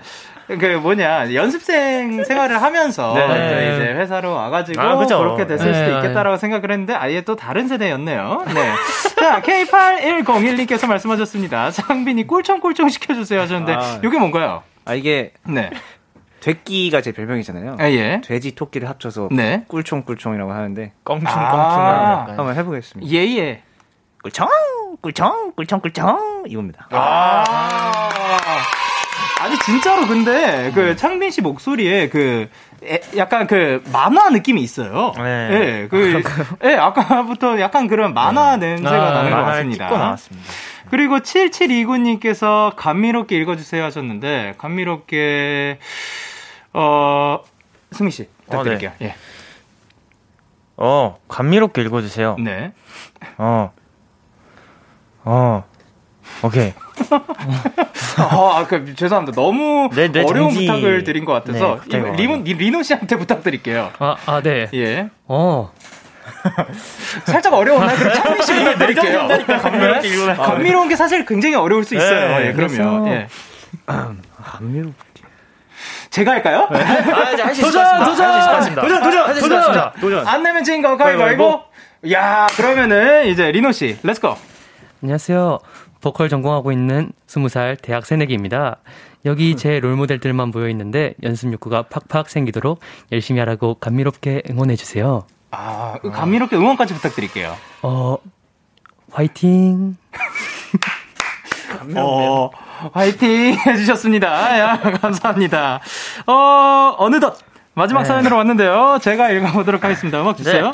[0.59, 3.27] 그 뭐냐 연습생 생활을 하면서 네.
[3.27, 5.19] 또 이제 회사로 와가지고 아, 그죠.
[5.19, 5.97] 그렇게 됐을 수도 네.
[5.97, 8.45] 있겠다라고 생각을 했는데 아예 또 다른 세대였네요.
[8.53, 8.73] 네.
[9.15, 11.71] 자 K8101님께서 말씀하셨습니다.
[11.71, 13.99] 장빈이 꿀청꿀청 시켜주세요 하셨는데 아.
[14.03, 14.63] 이게 뭔가요?
[14.85, 15.69] 아 이게 네.
[16.41, 17.77] 돼끼가 제 별명이잖아요.
[17.79, 18.19] 아, 예.
[18.23, 19.63] 돼지 토끼를 합쳐서 네.
[19.67, 22.25] 꿀총꿀총이라고 하는데 껑충껑충 아.
[22.29, 23.11] 한번 해보겠습니다.
[23.11, 23.61] 예예.
[24.23, 24.49] 꿀청
[25.01, 26.87] 꿀청 꿀청 꿀청 이겁니다.
[26.91, 28.09] 아.
[29.41, 32.47] 아니 진짜로 근데 그 창빈 씨 목소리에 그
[32.83, 35.13] 에, 약간 그 만화 느낌이 있어요.
[35.17, 35.49] 네.
[35.51, 36.21] 예, 그,
[36.63, 39.89] 예, 아까부터 약간 그런 만화 냄새가 아, 나는 것 같습니다.
[39.89, 40.47] 나왔습니다.
[40.89, 45.79] 그리고 7729님께서 감미롭게 읽어주세요 하셨는데, 감미롭게,
[46.73, 47.39] 어,
[47.91, 48.91] 승미 씨, 부탁드릴게요.
[49.03, 49.15] 예.
[50.77, 52.37] 어, 감미롭게 읽어주세요.
[52.39, 52.73] 네.
[53.37, 53.71] 어.
[55.23, 55.63] 어.
[56.43, 56.73] 오케이.
[58.31, 59.39] 어, 아, 그, 죄송합니다.
[59.41, 60.65] 너무 네, 네, 어려운 정지.
[60.67, 63.91] 부탁을 드린 것 같아서, 네, 이거 리노, 씨한테 부탁드릴게요.
[63.99, 64.69] 아, 아, 네.
[64.73, 65.09] 예.
[65.27, 65.71] 어.
[67.25, 67.97] 살짝 어려웠나요?
[67.97, 69.27] 그럼 창민 씨 부탁드릴게요.
[69.61, 70.35] 감미롭게 읽어라.
[70.35, 72.37] 감미로운 게 사실 굉장히 어려울 수 있어요.
[72.39, 73.03] 네, 예, 그러면.
[73.03, 73.27] 그래서- 예.
[76.09, 76.67] 제가 할까요?
[76.69, 78.75] 할 수 도전, 도전!
[78.75, 80.27] 도전, 도전, 도전, 도전.
[80.27, 81.61] 안 내면 진거 가위바위보.
[82.11, 84.35] 야, 그러면은 이제 리노 씨, let's go.
[85.03, 85.59] 안녕하세요.
[86.01, 88.77] 보컬 전공하고 있는 20살 대학 새내기입니다.
[89.25, 92.79] 여기 제 롤모델들만 모여 있는데 연습 욕구가 팍팍 생기도록
[93.11, 95.23] 열심히 하라고 감미롭게 응원해 주세요.
[95.51, 97.55] 아, 감미롭게 응원까지 부탁드릴게요.
[97.83, 98.17] 어,
[99.11, 99.97] 화이팅!
[101.95, 102.49] 어,
[102.93, 104.59] 화이팅 해주셨습니다.
[104.59, 105.81] 야, 감사합니다.
[106.27, 107.37] 어, 어느덧
[107.73, 108.99] 마지막 사연으로 왔는데요.
[109.01, 110.21] 제가 읽어보도록 하겠습니다.
[110.21, 110.71] 음악 주세요.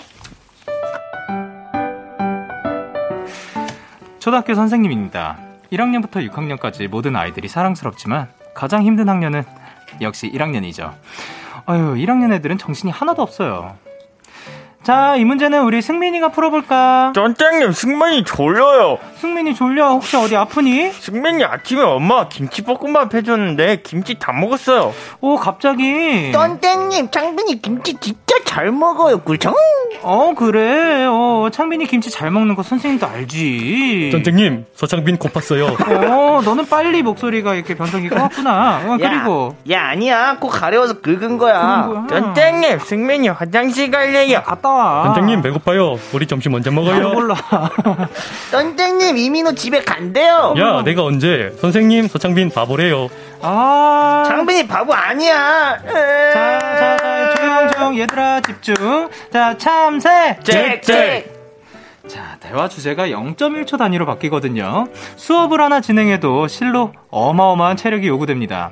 [4.27, 5.37] 초등학교 선생님입니다.
[5.71, 9.45] 1학년부터 6학년까지 모든 아이들이 사랑스럽지만 가장 힘든 학년은
[10.01, 10.91] 역시 1학년이죠.
[11.65, 13.77] 아유, 1학년 애들은 정신이 하나도 없어요.
[14.83, 17.13] 자, 이 문제는 우리 승민이가 풀어볼까?
[17.15, 18.97] 쫀짱님, 승민이 졸려요.
[19.15, 19.91] 승민이 졸려?
[19.91, 20.91] 혹시 어디 아프니?
[20.91, 24.93] 승민이 아침에 엄마가 김치볶음밥 해줬는데 김치 다 먹었어요.
[25.21, 26.33] 오, 갑자기.
[26.33, 29.53] 떤땡님 창빈이 김치 진짜 잘 먹어요 꿀청
[30.03, 31.05] 어, 그래.
[31.05, 34.09] 어, 창빈이 김치 잘 먹는 거 선생님도 알지.
[34.11, 35.75] 전쟁님, 서창빈 고팠어요.
[36.09, 38.83] 어, 너는 빨리 목소리가 이렇게 변성이 커왔구나.
[38.85, 39.55] 어, 그리고.
[39.71, 42.05] 야, 야 아니야 코 가려워서 긁은 거야.
[42.09, 44.41] 쫀짱님, 승민이 화장실 갈래요.
[44.43, 45.03] 갔다 와.
[45.05, 45.99] 전쟁님, 배고파요.
[46.13, 47.09] 우리 점심 언제 먹어요?
[47.09, 47.35] 몰라.
[48.51, 51.53] 떤땡님 이민호 집에 간대요 야, 내가 언제?
[51.59, 53.09] 선생님, 서창빈 바보래요.
[53.41, 54.23] 아.
[54.27, 57.97] 창빈이 바보 아니야 자, 자, 자, 조용, 조용.
[57.99, 59.09] 얘들아, 집중.
[59.31, 60.37] 자, 참새.
[60.43, 61.35] 잭잭
[62.07, 64.87] 자, 대화 주제가 0.1초 단위로 바뀌거든요.
[65.17, 68.71] 수업을 하나 진행해도 실로 어마어마한 체력이 요구됩니다.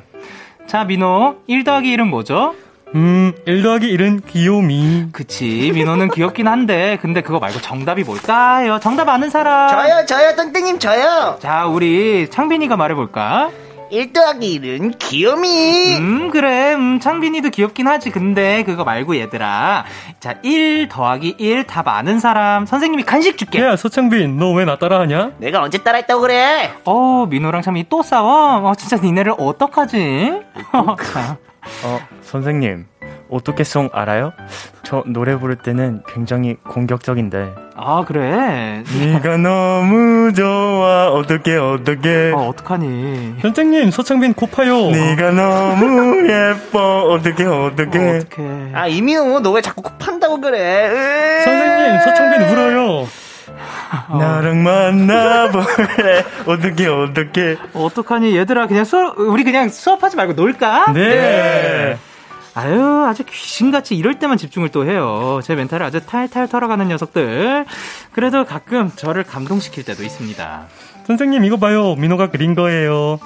[0.67, 1.37] 자, 민호.
[1.47, 2.55] 1 더하기 1은 뭐죠?
[2.95, 5.07] 음, 1 더하기 1은 귀요미.
[5.11, 5.71] 그치.
[5.73, 8.79] 민호는 귀엽긴 한데, 근데 그거 말고 정답이 뭘까요?
[8.79, 9.67] 정답 아는 사람?
[9.69, 13.49] 저요 저요 떤땡님 저요 자, 우리 창빈이가 말해볼까?
[13.95, 16.73] 1 더하기 1은 귀요미 음, 그래.
[16.73, 18.09] 음, 창빈이도 귀엽긴 하지.
[18.09, 19.85] 근데 그거 말고 얘들아.
[20.19, 22.65] 자, 1 더하기 1 답 아는 사람.
[22.65, 23.61] 선생님이 간식 줄게.
[23.61, 25.31] 야, 서창빈, 너 왜 나 따라하냐?
[25.37, 28.69] 내가 언제 따라했다고 그래 어, 민호랑 창빈이 또 싸워?
[28.69, 30.41] 어, 진짜 니네를 어떡하지?
[31.13, 31.37] 자,
[31.85, 32.87] 어, 선생님,
[33.29, 34.33] 어떻게 송 알아요?
[34.85, 37.55] 저 노래 부를 때는 굉장히 공격적인데.
[37.75, 38.83] 아, 그래.
[38.99, 41.09] 네가 너무 좋아.
[41.09, 42.31] 어떻게 어떻게?
[42.33, 43.35] 어, 어떡하니.
[43.41, 44.91] 떤땡님, 서창빈 코 파요.
[44.91, 47.03] 네가 너무 예뻐.
[47.09, 47.97] 어떻게 어떻게?
[47.99, 48.71] 어, 어떡해.
[48.73, 51.43] 아 이민호 너 왜 자꾸 코 판다고 그래 으.
[51.43, 53.07] 선생님, 서창빈 울어요.
[54.19, 56.23] 나랑 만나볼래?
[56.45, 57.57] 어떻게 어떻게?
[57.73, 58.37] 어떡하니.
[58.37, 60.91] 얘들아, 그냥 수업, 우리 그냥 수업하지 말고 놀까?
[60.93, 61.97] 네.
[62.55, 65.41] 아유, 아주 귀신같이 이럴 때만 집중을 또 해요.
[65.43, 67.65] 제 멘탈을 아주 탈탈 털어가는 녀석들.
[68.13, 70.67] 그래도 가끔 저를 감동시킬 때도 있습니다.
[71.05, 71.95] 선생님, 이거 봐요.
[71.95, 73.19] 민호가 그린 거예요.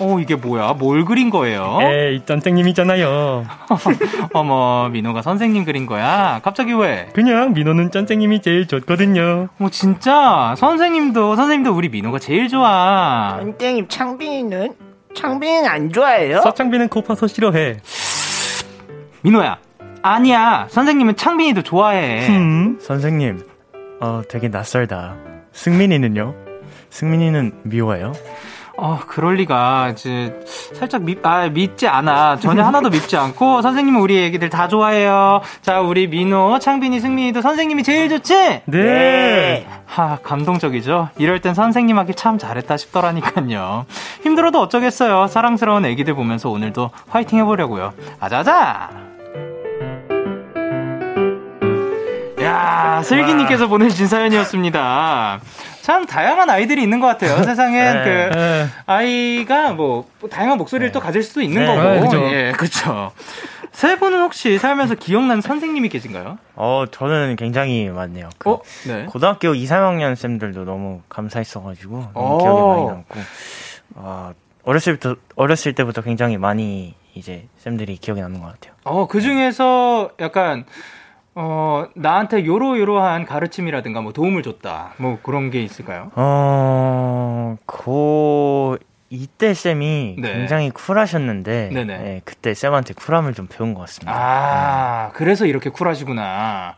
[0.00, 0.74] 어, 이게 뭐야?
[0.74, 1.78] 뭘 그린 거예요?
[1.82, 3.46] 에이, 짠쟁님이잖아요.
[4.34, 6.40] 어머, 민호가 선생님 그린 거야?
[6.44, 7.08] 갑자기 왜?
[7.14, 9.48] 그냥 민호는 짠쟁님이 제일 좋거든요.
[9.58, 10.54] 어, 진짜?
[10.58, 13.38] 선생님도, 선생님도 우리 민호가 제일 좋아.
[13.40, 14.74] 떤땡님 창빈이는
[15.14, 17.78] 창빈이는 안 좋아해요 서창빈은 고파서 싫어해.
[19.22, 19.58] 민호야.
[20.02, 20.66] 아니야.
[20.70, 22.28] 선생님은 창빈이도 좋아해.
[22.28, 22.78] 음.
[28.80, 29.88] 어, 그럴 리가.
[29.90, 30.38] 이제
[30.72, 32.36] 살짝 믿, 아, 믿지 않아.
[32.36, 35.40] 전혀 하나도 믿지 않고 선생님은 우리 애기들 다 좋아해요.
[35.62, 38.62] 자, 우리 민호, 창빈이, 승민이도 선생님이 제일 좋지?
[38.66, 39.66] 네.
[39.84, 41.08] 하, 감동적이죠?
[41.18, 43.84] 이럴 땐 선생님 하기 참 잘했다 싶더라니까요.
[44.22, 45.26] 힘들어도 어쩌겠어요.
[45.26, 47.94] 사랑스러운 애기들 보면서 오늘도 화이팅 해 보려고요.
[48.20, 49.07] 아자자!
[52.48, 55.40] 야, 슬기님께서 보내주신 사연이었습니다.
[55.82, 57.42] 참 다양한 아이들이 있는 것 같아요.
[57.44, 61.66] 세상엔 그 아이가 뭐 다양한 목소리를 또 가질 수도 있는 네.
[61.66, 61.82] 거고.
[61.82, 62.30] 네, 그죠.
[62.32, 63.12] 예, 그렇죠.
[63.72, 66.38] 세 분은 혹시 살면서 기억나는 선생님이 계신가요?
[66.56, 68.28] 어, 저는 굉장히 많네요.
[68.38, 69.04] 그 어, 네.
[69.04, 72.38] 고등학교 2, 3학년 쌤들도 너무 감사했어가지고 너무 오.
[72.38, 73.20] 기억에 많이 남고
[73.96, 74.32] 아,
[74.64, 78.74] 어렸을 때부터 어렸을 때부터 굉장히 많이 이제 쌤들이 기억에 남는 것 같아요.
[78.84, 80.64] 어, 그 중에서 약간
[81.40, 84.94] 어, 나한테 요로요로한 가르침이라든가 뭐 도움을 줬다.
[84.96, 86.10] 뭐 그런 게 있을까요?
[86.16, 88.76] 어, 고
[89.08, 90.32] 이때 쌤이 네.
[90.32, 91.92] 굉장히 쿨하셨는데 네네.
[91.92, 94.12] 예, 그때 쌤한테 쿨함을 좀 배운 것 같습니다.
[94.12, 96.74] 아, 그래서 이렇게 쿨하시구나.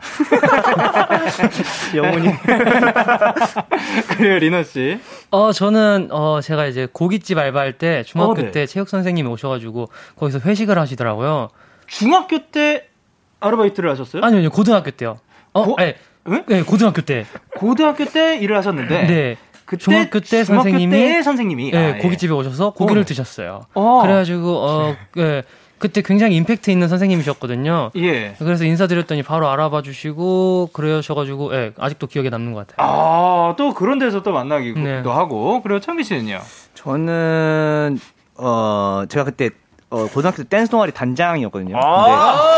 [1.97, 2.29] 영훈이.
[4.19, 5.01] 그래요, 리너 씨.
[5.31, 8.51] 어, 저는, 어, 제가 이제 고깃집 알바할 때 중학교 어, 네.
[8.51, 11.49] 때 체육 선생님이 오셔가지고 거기서 회식을 하시더라고요.
[11.87, 12.90] 중학교 때
[13.41, 14.23] 아르바이트를 하셨어요?
[14.23, 15.19] 아니요, 아니요, 고등학교 때요.
[15.53, 15.97] 어, 고- 네,
[16.29, 16.45] 응?
[16.47, 17.27] 네, 고등학교 때.
[17.57, 19.37] 고등학교 때 일을 하셨는데 네.
[19.65, 21.99] 그때 중학교 때 중학교 선생님이 때의 선생님이 네, 아, 예.
[22.01, 23.05] 고깃집에 오셔서 고기를 어.
[23.05, 23.61] 드셨어요.
[23.75, 24.03] 어.
[24.03, 25.43] 그래가지고, 어, 네,
[25.79, 27.93] 그때 굉장히 임팩트 있는 선생님이셨거든요.
[27.97, 28.35] 예.
[28.39, 32.87] 그래서 인사드렸더니 바로 알아봐 주시고, 그러셔가지고, 예, 아직도 기억에 남는 것 같아요.
[32.87, 35.01] 아, 또 그런 데서 또 만나기도 네.
[35.07, 35.63] 하고.
[35.63, 36.41] 그리고 창빈 씨는요?
[36.75, 37.99] 저는
[38.37, 39.51] 어 제가 그때
[39.91, 41.77] 어 고등학교 때 댄스 동아리 단장이었거든요.
[41.77, 42.57] 아.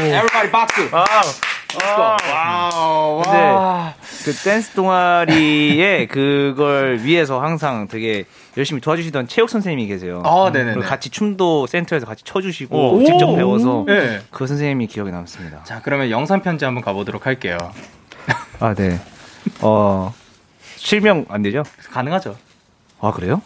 [0.00, 0.88] Everybody 박수.
[0.92, 3.22] 아, 와우.
[3.22, 3.94] 근데 와.
[4.24, 8.24] 그 댄스 동아리에 그걸 위해서 항상 되게
[8.56, 10.22] 열심히 도와주시던 체육 선생님이 계세요.
[10.24, 10.74] 아, 네네네.
[10.74, 13.04] 그리고 같이 춤도 센터에서 같이 춰주시고 오.
[13.04, 14.20] 직접 배워서 네.
[14.30, 15.64] 그 선생님이 기억에 남습니다.
[15.64, 17.58] 자, 그러면 영상 편지 한번 가보도록 할게요.
[18.60, 19.00] 아, 네.
[19.62, 20.14] 어
[20.76, 21.64] 실명 안 되죠?
[21.90, 22.36] 가능하죠?
[23.00, 23.42] 아 그래요?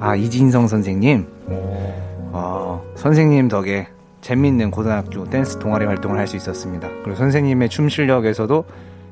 [0.00, 1.35] 아 이진성 선생님.
[1.48, 3.88] 어, 선생님 덕에
[4.20, 6.88] 재밌는 고등학교 댄스 동아리 활동을 할 수 있었습니다.
[7.04, 8.64] 그리고 선생님의 춤 실력에서도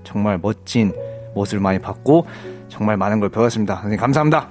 [0.03, 0.93] 정말 멋진
[1.35, 2.27] 모습을 많이 봤고
[2.69, 3.75] 정말 많은 걸 배웠습니다.
[3.77, 4.49] 선생님 감사합니다.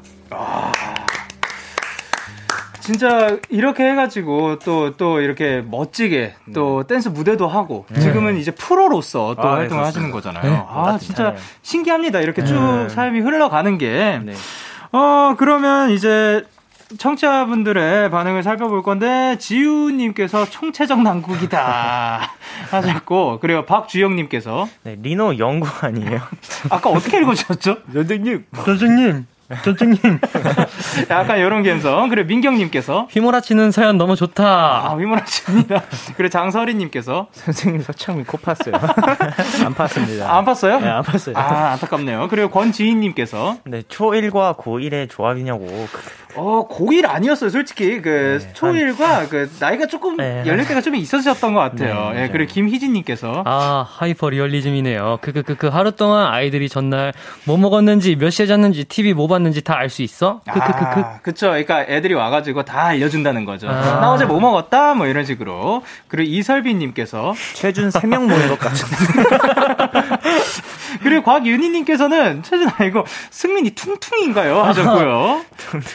[2.80, 9.42] 진짜 이렇게 해가지고 또, 또 이렇게 멋지게 또 댄스 무대도 하고 지금은 이제 프로로서 또
[9.48, 10.68] 아, 활동을 네, 하시는 거잖아요.
[10.70, 10.98] 아, 따뜻하네요.
[11.00, 12.20] 진짜 신기합니다.
[12.20, 14.20] 이렇게 쭉 삶이 흘러가는 게.
[14.26, 14.34] 네.
[14.92, 16.44] 어, 그러면 이제
[16.98, 22.32] 청취자분들의 반응을 살펴볼 건데, 지우님께서 총체적 난국이다
[22.72, 26.20] 하셨고, 그리고 박주영님께서, 네, 리노 영구 아니에요?
[26.70, 27.78] 아까 어떻게 읽어주셨죠?
[27.94, 29.26] 선생님 선생님,
[29.64, 30.20] 선생님.
[31.10, 32.10] 약간 이런 감성.
[32.10, 34.44] 그리고 민경님께서, 휘몰아치는 사연 너무 좋다.
[34.46, 35.84] 아, 위문하십니다.
[36.18, 38.74] 그리고 장서리님께서, 선생님 서창민 코 팠어요.
[38.74, 40.24] 안 팠습니다.
[40.24, 40.82] 아, 안 팠어요?
[40.82, 41.36] 네, 안 팠어요.
[41.36, 42.28] 아, 안타깝네요.
[42.30, 45.68] 그리고 권지인님께서, 네, 초1과 고1의 조합이냐고.
[46.36, 48.02] 어, 고1 아니었어요, 솔직히.
[48.02, 50.44] 그, 네, 초1과 그, 나이가 조금, 네.
[50.46, 52.12] 연령대가 좀 있으셨던 것 같아요.
[52.14, 55.20] 네, 예, 그리고 김희진님께서, 아, 하이퍼 리얼리즘이네요.
[55.22, 57.14] 그, 그, 그, 그 하루 동안 아이들이 전날
[57.46, 60.42] 뭐 먹었는지, 몇 시에 잤는지, TV 뭐 봤는지 다 알 수 있어?
[60.46, 61.00] 그, 그, 그, 그.
[61.02, 61.48] 아, 그쵸.
[61.48, 63.68] 그러니까 애들이 와가지고 다 알려준다는 거죠.
[63.70, 64.00] 아.
[64.00, 64.94] 나 어제 뭐 먹었다?
[64.94, 65.84] 뭐 이런 식으로.
[66.08, 68.96] 그리고 이설빈님께서, 최준 3명 모는 것 같은데.
[71.04, 74.62] 그리고 곽윤희님께서는, 최준 아이고, 승민이 퉁퉁인가요?
[74.64, 75.42] 하셨고요.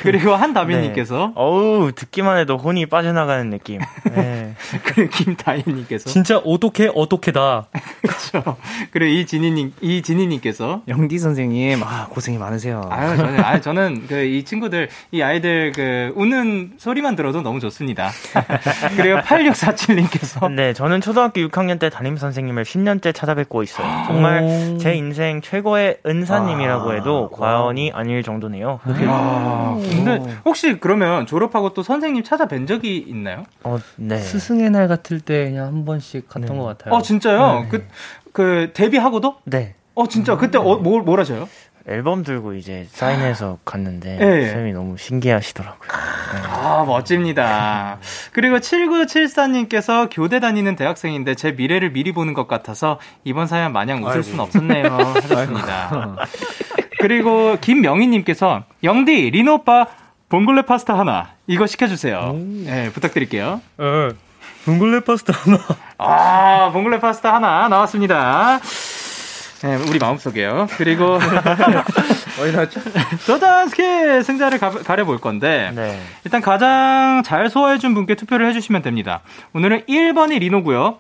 [0.02, 3.80] 그리고 한다빈님께서, 어우, 듣기만 해도 혼이 빠져나가는 느낌.
[4.14, 4.54] 네.
[4.84, 7.66] 그리고 김다희님께서, 진짜 오독해, 어독해다.
[8.06, 8.56] 그쵸.
[8.92, 12.88] 그리고 이진희님, 이진희님께서, 영디 선생님 아 고생이 많으세요.
[12.90, 18.10] 아유, 저는, 아유, 저는 그 이 친구들, 이 아이들 그 우는 소리만 들어도 너무 좋습니다.
[18.96, 23.86] 그리고 8647님께서, 네, 저는 초등학교 6학년 때 담임 선생님을 10년째 찾아뵙고 있어요.
[24.06, 24.78] 정말 오.
[24.78, 28.80] 제 인생 최고의 은사님이라고 해도 과언이 아닐 정도네요.
[28.84, 33.44] 아, 근데 혹시 그러면 졸업하고 또 선생님 찾아뵌 적이 있나요?
[33.64, 34.18] 어, 네.
[34.18, 36.58] 스승의 날 같을 때 그냥 한 번씩 갔던 네.
[36.58, 36.94] 것 같아요.
[36.94, 37.66] 어, 진짜요?
[37.70, 37.86] 그,
[38.32, 39.36] 그, 데뷔하고도?
[39.44, 39.74] 네.
[39.94, 40.36] 어, 진짜.
[40.36, 41.48] 그때 어, 뭘, 뭘 하셔요?
[41.88, 44.48] 앨범 들고 이제 사인해서 갔는데 예, 예.
[44.48, 45.88] 쌤이 너무 신기하시더라고요.
[46.50, 47.98] 아, 멋집니다.
[48.32, 54.22] 그리고 7974님께서 교대 다니는 대학생인데 제 미래를 미리 보는 것 같아서 이번 사연 마냥 웃을
[54.22, 54.84] 순 없었네요.
[55.22, 56.16] 하셨습니다.
[57.00, 59.86] 그리고 김명희님께서 영디, 리노 오빠
[60.28, 62.36] 봉골레 파스타 하나 이거 시켜주세요.
[62.64, 63.62] 네, 부탁드릴게요.
[63.78, 64.08] 어,
[64.64, 65.58] 붕글레 파스타 하나.
[65.96, 68.60] 아, 봉골레 파스타 하나 나왔습니다.
[69.62, 70.68] 네, 우리 마음속에요.
[70.76, 71.14] 그리고
[72.40, 72.80] 어디 나왔죠?
[73.26, 76.00] 도전스키 승자를 가, 가려볼 건데 네.
[76.24, 79.20] 일단 가장 잘 소화해준 분께 투표를 해주시면 됩니다.
[79.54, 80.98] 오늘은 1번이 리노고요.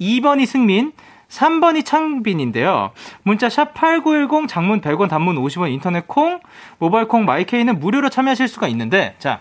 [0.00, 0.92] 2번이 승민,
[1.28, 2.92] 3번이 창빈인데요.
[3.24, 6.40] 문자 샵 8910 장문 100원 단문 50원 인터넷 콩
[6.78, 9.40] 모바일 콩 마이케이는 무료로 참여하실 수가 있는데 자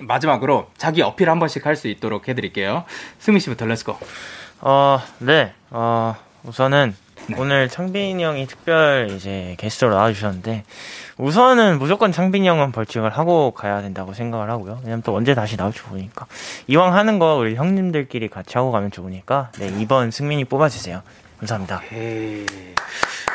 [0.00, 2.84] 마지막으로 자기 어필 한 번씩 할 수 있도록 해드릴게요.
[3.18, 3.98] 승민 씨부터 let's go.
[4.62, 5.52] 어, 네.
[5.70, 6.14] 어,
[6.44, 6.94] 우선은
[7.36, 10.64] 오늘 창빈이 형이 특별 이제 게스트로 나와주셨는데
[11.18, 14.80] 우선은 무조건 창빈이 형은 벌칙을 하고 가야 된다고 생각을 하고요.
[14.82, 16.26] 왜냐면 또 언제 다시 나올지 모르니까
[16.66, 21.02] 이왕 하는 거 우리 형님들끼리 같이 하고 가면 좋으니까 네 2번 승민이 뽑아주세요.
[21.38, 21.82] 감사합니다.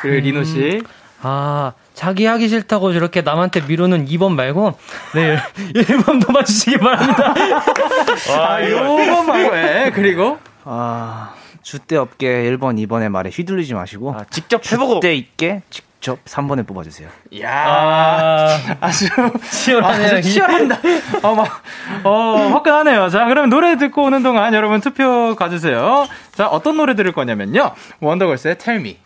[0.02, 0.82] 그리고 리노 씨.
[1.22, 4.78] 아, 자기 하기 싫다고 저렇게 남한테 미루는 2번 말고,
[5.16, 5.38] 네,
[5.74, 7.34] 1번 뽑아주시기 바랍니다.
[8.38, 10.38] 아, 요번 말고, 예, 그리고.
[10.64, 11.34] 아,
[11.68, 17.09] 주대 없게 1번, 2번의 말에 휘둘리지 마시고 아, 직접 해보고 주대 있게 직접 3번에 뽑아주세요.
[17.41, 19.05] 야 아, 아주
[19.51, 20.18] 치열하네요.
[20.18, 20.80] 아주 치열합니다.
[21.24, 21.61] 어, 막,
[22.05, 23.09] 어, 화끈하네요.
[23.09, 26.07] 자, 그러면 노래 듣고 오는 동안 여러분 투표 가주세요.
[26.32, 27.74] 자, 어떤 노래 들을 거냐면요.
[27.99, 28.97] 원더걸스의 Tell Me.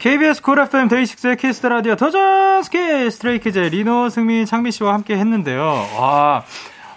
[0.00, 2.78] KBS 쿨 FM 데이식스의 키스 더 라디오 도전 스키즈
[3.12, 5.62] 스트레이키즈의 리노, 승민, 창빈 씨와 함께 했는데요.
[5.96, 6.42] 와,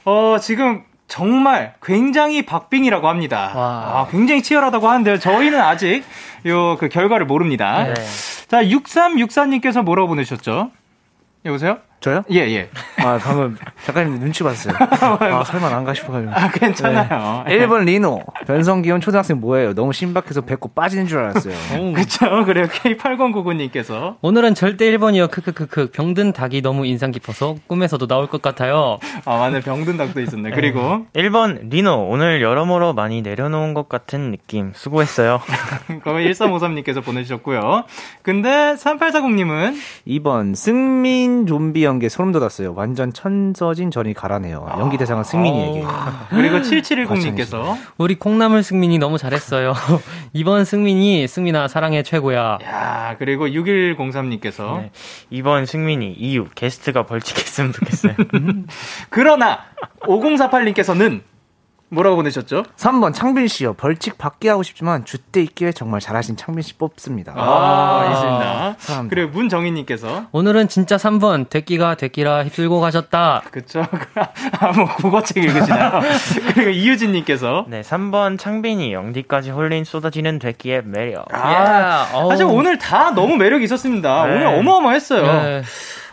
[0.04, 3.52] 어, 지금 정말 굉장히 박빙이라고 합니다.
[3.56, 5.20] 아, 굉장히 치열하다고 하는데요.
[5.20, 6.04] 저희는 아직
[6.46, 7.84] 요 그 결과를 모릅니다.
[7.84, 7.94] 네.
[8.48, 10.72] 자, 6364님께서 뭐라고 보내셨죠?
[11.46, 11.78] 여보세요?
[12.06, 12.22] 저요?
[12.30, 12.70] 예, 예.
[12.98, 14.76] 아, 방금 작가님 눈치 봤어요.
[14.78, 16.34] 아, 설마 난가 싶어가지고.
[16.36, 17.44] 아, 괜찮아요.
[17.48, 17.58] 네.
[17.58, 18.24] 1번 리노.
[18.46, 19.74] 변성기 온 초등학생 뭐예요?
[19.74, 21.56] 너무 신박해서 배꼽 빠지는 줄 알았어요.
[21.96, 22.46] 그쵸.
[22.46, 22.68] 그래요.
[22.68, 24.18] K8099님께서.
[24.22, 25.32] 오늘은 절대 1번이요.
[25.32, 25.90] 크크크크.
[25.94, 29.00] 병든 닭이 너무 인상 깊어서 꿈에서도 나올 것 같아요.
[29.26, 29.62] 아, 맞네.
[29.62, 30.52] 병든 닭도 있었네.
[30.52, 35.42] 그리고, 1번 리노 오늘 여러모로 많이 내려놓은 것 같은 느낌 수고했어요.
[35.88, 37.86] 그거 1353님께서 보내주셨고요.
[38.22, 39.76] 근데, 3840님은,
[40.08, 42.74] 2번 승민 좀비 연기 소름 돋았어요.
[42.76, 44.68] 완전 천서진 전이 가라네요.
[44.80, 45.86] 연기 대상은 승민이에게.
[46.30, 49.74] 그리고 7710님께서, 우리 콩나물 승민이 너무 잘했어요.
[50.36, 52.60] 2번 승민이 승민아 사랑해 최고야.
[52.64, 54.92] 야 그리고 6103님께서, 네.
[55.32, 58.14] 2번 승민이 이유 게스트가 벌칙했으면 좋겠어요.
[59.10, 59.60] 그러나,
[60.02, 61.22] 5048님께서는,
[61.96, 62.64] 뭐라고 보내셨죠?
[62.78, 63.74] 3번 창빈 씨요.
[63.74, 67.34] 벌칙 받게 하고 싶지만 주대 있기에 정말 잘하신 창빈 씨 뽑습니다.
[67.36, 68.76] 아, 있습니다.
[68.78, 69.16] 사랑합니다.
[69.16, 73.42] 그리고 문정희 님께서, 오늘은 진짜 3번 대끼가 대끼라 휩쓸고 가셨다.
[73.50, 73.84] 그쵸.
[74.60, 76.02] 아, 뭐, 국어책 읽으시나요?
[76.54, 81.26] 그리고 이유진 님께서, 네 3번 창빈이 영디까지 홀린 쏟아지는 되기의 매력.
[81.34, 82.30] 아, 어우.
[82.30, 84.26] 사실 오늘 다 너무 매력이 있었습니다.
[84.28, 84.34] 네.
[84.34, 85.44] 오늘 어마어마했어요.
[85.44, 85.62] 네.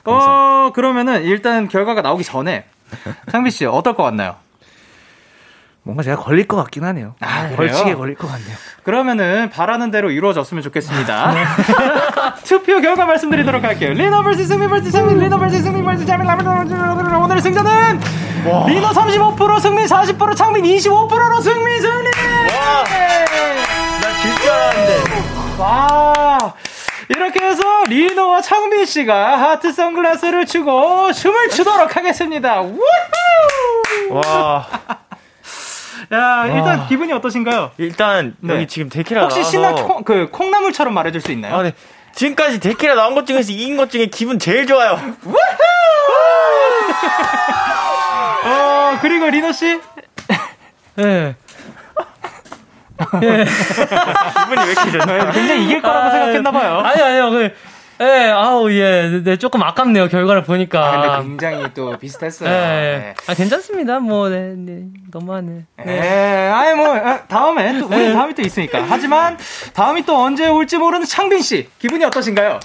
[0.04, 2.64] 어, 그러면은 일단 결과가 나오기 전에
[3.30, 4.36] 상비 씨 어떨 것 같나요?
[5.84, 7.14] 뭔가 제가 걸릴 것 같긴 하네요.
[7.20, 7.48] 아?
[7.56, 8.56] 벌칙에 걸릴 것 같네요.
[8.84, 11.34] 그러면은 바라는 대로 이루어졌으면 좋겠습니다.
[12.44, 13.92] 투표 결과 말씀드리도록 할게요.
[13.92, 18.00] 리너 vs 승민 vs 승민, 리너 vs 승민 vs 창민, 오늘의 승자는
[18.66, 22.10] 리너 35%, 승민 40%, 창민 25%로 승리 승리!
[22.10, 22.84] 나
[24.20, 25.02] 진짜 안돼.
[25.58, 26.54] 와!
[27.08, 32.60] 이렇게 해서 리노와 창빈 씨가 하트 선글라스를 추고 춤을 추도록 하겠습니다.
[32.60, 32.82] 우후!
[34.10, 34.66] 와
[36.12, 37.70] 야, 일단 기분이 어떠신가요?
[37.78, 38.54] 일단 네.
[38.54, 41.56] 여기 지금 데키라 혹시 신나 콩, 그 콩나물처럼 말해줄 수 있나요?
[41.56, 41.72] 아, 네.
[42.14, 44.98] 지금까지 데키라 나온 것 중에서 이긴 것 중에 기분 제일 좋아요.
[48.44, 49.80] 어, 그리고 리노 씨?
[50.98, 51.34] 예.
[53.12, 55.32] 기분이 왜 이렇게 좋나요?
[55.32, 56.78] 굉장히 이길 거라고 생각했나봐요.
[56.80, 57.30] 아니 아니요.
[57.30, 57.54] 그
[58.02, 59.20] 예, 아우 예.
[59.22, 60.08] 네, 조금 아깝네요.
[60.08, 60.84] 결과를 보니까.
[60.84, 62.48] 아, 근데 굉장히 또 비슷했어요.
[62.48, 62.52] 예.
[62.52, 63.14] 네.
[63.28, 64.00] 아 괜찮습니다.
[64.00, 64.82] 뭐 네, 네.
[65.12, 65.64] 너무하네.
[65.86, 68.84] 예, 아니 뭐 아, 다음에 또 우리 다음이 또 있으니까.
[68.88, 69.38] 하지만
[69.74, 72.58] 다음이 또 언제 올지 모르는 창빈 씨 기분이 어떠신가요?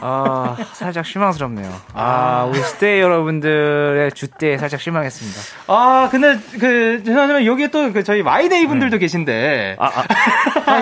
[0.00, 1.70] 아, 살짝 실망스럽네요.
[1.92, 5.38] 아, 우리 스테이 여러분들의 주대에 살짝 실망했습니다.
[5.66, 9.76] 아 근데 그 죄송하지만 여기에 또 그 저희 마이데이 분들도 계신데.
[9.78, 10.04] 아, 아,
[10.64, 10.80] 아,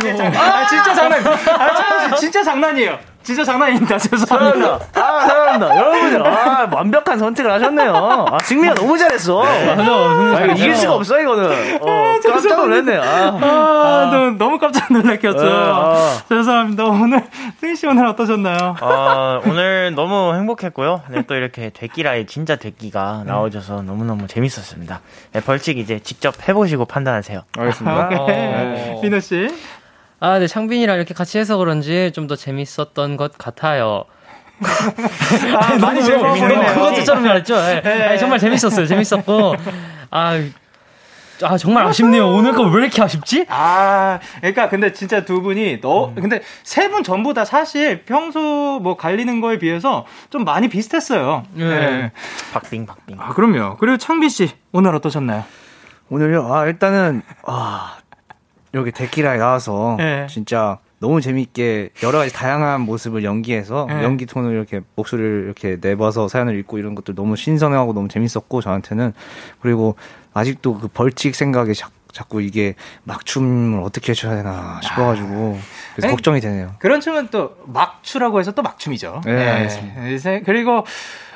[0.69, 1.27] 진짜 장난.
[1.27, 2.99] 아, 참, 진짜 장난이에요.
[3.23, 3.99] 진짜 장난입니다.
[3.99, 4.79] 죄송합니다.
[4.95, 5.77] 아, 사랑합니다.
[5.77, 7.95] 여러분들, 아, 완벽한 선택을 하셨네요.
[8.31, 9.43] 아, 승민이가 너무 잘했어.
[9.45, 11.79] 아, 이거 이길 수가 없어, 이거는.
[11.83, 12.97] 어, 깜짝 놀랐네.
[12.97, 13.39] 아.
[13.43, 15.39] 아, 너, 너무 깜짝 놀랐겠죠.
[15.39, 16.19] 네, 아.
[16.29, 16.85] 죄송합니다.
[16.85, 17.23] 오늘
[17.61, 18.77] 승민 씨 오늘 어떠셨나요?
[18.81, 21.03] 아, 오늘 너무 행복했고요.
[21.11, 25.01] 네, 또 이렇게 데끼라의 진짜 데끼가 나와줘서 너무너무 재밌었습니다.
[25.33, 27.43] 네, 벌칙 이제 직접 해보시고 판단하세요.
[27.59, 28.09] 알겠습니다.
[28.27, 29.01] 네.
[29.03, 29.49] 리노 씨.
[30.21, 34.05] 아, 네, 창빈이랑 이렇게 같이 해서 그런지 좀 더 재밌었던 것 같아요.
[35.59, 36.75] 아, 많이 즐거워 보이네요.
[36.75, 37.55] 그것처럼 말했죠.
[37.57, 37.83] 예.
[38.09, 38.87] 아니, 정말 재밌었어요.
[38.87, 39.57] 재밌었고,
[40.11, 40.35] 아,
[41.43, 42.29] 아, 정말 아쉽네요.
[42.29, 43.47] 오늘 거 왜 이렇게 아쉽지?
[43.49, 48.99] 아, 그러니까 근데 진짜 두 분이 너 근데 세 분 전부 다 사실 평소 뭐
[48.99, 51.45] 갈리는 거에 비해서 좀 많이 비슷했어요.
[51.55, 52.13] 네.
[52.53, 53.17] 박빙, 박빙.
[53.19, 53.79] 아, 그럼요.
[53.79, 55.45] 그리고 창빈 씨 오늘 어떠셨나요?
[56.11, 56.53] 오늘요?
[56.53, 57.97] 아, 일단은, 아,
[58.75, 60.27] 여기 데키라에 나와서 네.
[60.29, 64.05] 진짜 너무 재밌게 여러 가지 다양한 모습을 연기해서 네.
[64.05, 69.15] 연기 톤을 이렇게 목소리를 이렇게 내봐서 사연을 읽고 이런 것들 너무 신선하고 너무 재밌었고 저한테는
[69.61, 69.97] 그리고
[70.35, 75.59] 아직도 그 벌칙 생각에 자, 자꾸 이게 막춤을 어떻게 해줘야 되나 싶어가지고
[75.95, 76.11] 그래서 에이.
[76.11, 76.75] 걱정이 되네요.
[76.79, 79.23] 그런 춤은 또 막추라고 해서 또 막춤이죠.
[79.25, 79.69] 네.
[80.15, 80.85] 이제 그리고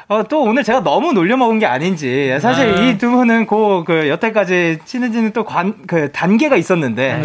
[0.09, 2.91] 어, 또 오늘 제가 너무 놀려 먹은 게 아닌지 사실 네.
[2.91, 7.23] 이두 분은 그, 그 여태까지 친해지는 또 관, 그 단계가 있었는데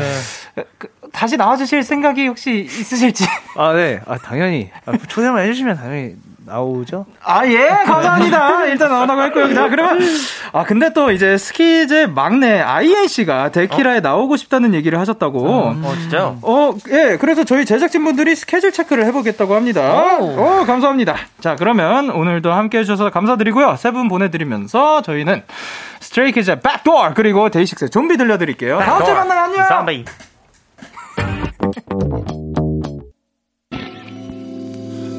[0.77, 3.25] 그, 다시 나와주실 생각이 혹시 있으실지
[3.55, 3.99] 아, 네.
[4.05, 4.69] 아, 당연히.
[4.86, 6.15] 아, 초대만 해주시면 당연히
[6.50, 7.06] 나오죠?
[7.24, 8.66] 아, 예, 감사합니다.
[8.66, 9.54] 일단 나오라고 했고요.
[9.54, 10.00] 자, 그러면,
[10.52, 15.47] 아, 근데 또 이제 스키즈 막내 아이엔 씨가 데키라에 나오고 싶다는 얘기를 하셨다고.
[15.47, 16.39] 어, 진짜요?
[16.41, 20.18] 어, 예, 그래서 저희 제작진분들이 스케줄 체크를 해보겠다고 합니다.
[20.20, 21.16] 어, 감사합니다.
[21.39, 23.76] 자, 그러면 오늘도 함께 해주셔서 감사드리고요.
[23.78, 25.43] 세 분 보내드리면서 저희는
[26.00, 28.80] 스트레이키즈의 백도어, 그리고 데이식스의 좀비 들려드릴게요.
[28.80, 29.39] 다음 주에 만나요.
[29.41, 30.06] 안녕!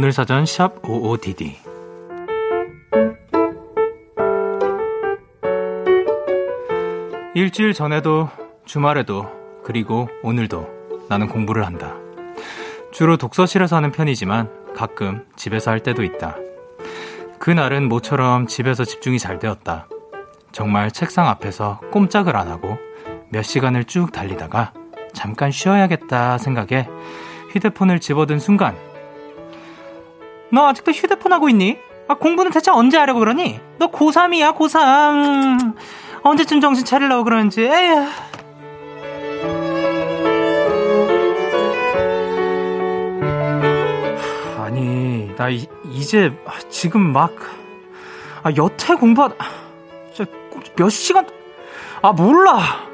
[0.00, 1.56] 오늘 사전 샵 55DD
[7.34, 8.28] 일주일 전에도
[8.64, 9.28] 주말에도
[9.64, 10.68] 그리고 오늘도
[11.08, 11.96] 나는 공부를 한다.
[12.92, 16.36] 주로 독서실에서 하는 편이지만 가끔 집에서 할 때도 있다.
[17.40, 19.88] 그날은 모처럼 집에서 집중이 잘 되었다.
[20.52, 22.78] 정말 책상 앞에서 꼼짝을 안 하고
[23.30, 24.72] 몇 시간을 쭉 달리다가
[25.12, 26.86] 잠깐 쉬어야겠다 생각에
[27.50, 28.76] 휴대폰을 집어든 순간
[30.50, 31.78] 너 아직도 휴대폰 하고 있니?
[32.08, 33.60] 아, 공부는 대체 언제 하려고 그러니?
[33.78, 35.74] 너 고3이야, 고3.
[36.22, 38.06] 언제쯤 정신 차리려고 그러는지, 에휴.
[44.58, 45.66] 아니, 나 이,
[46.04, 46.32] 제
[46.68, 47.34] 지금 막,
[48.42, 49.34] 아, 여태 공부하다,
[50.76, 51.26] 몇 시간,
[52.02, 52.86] 아, 몰라.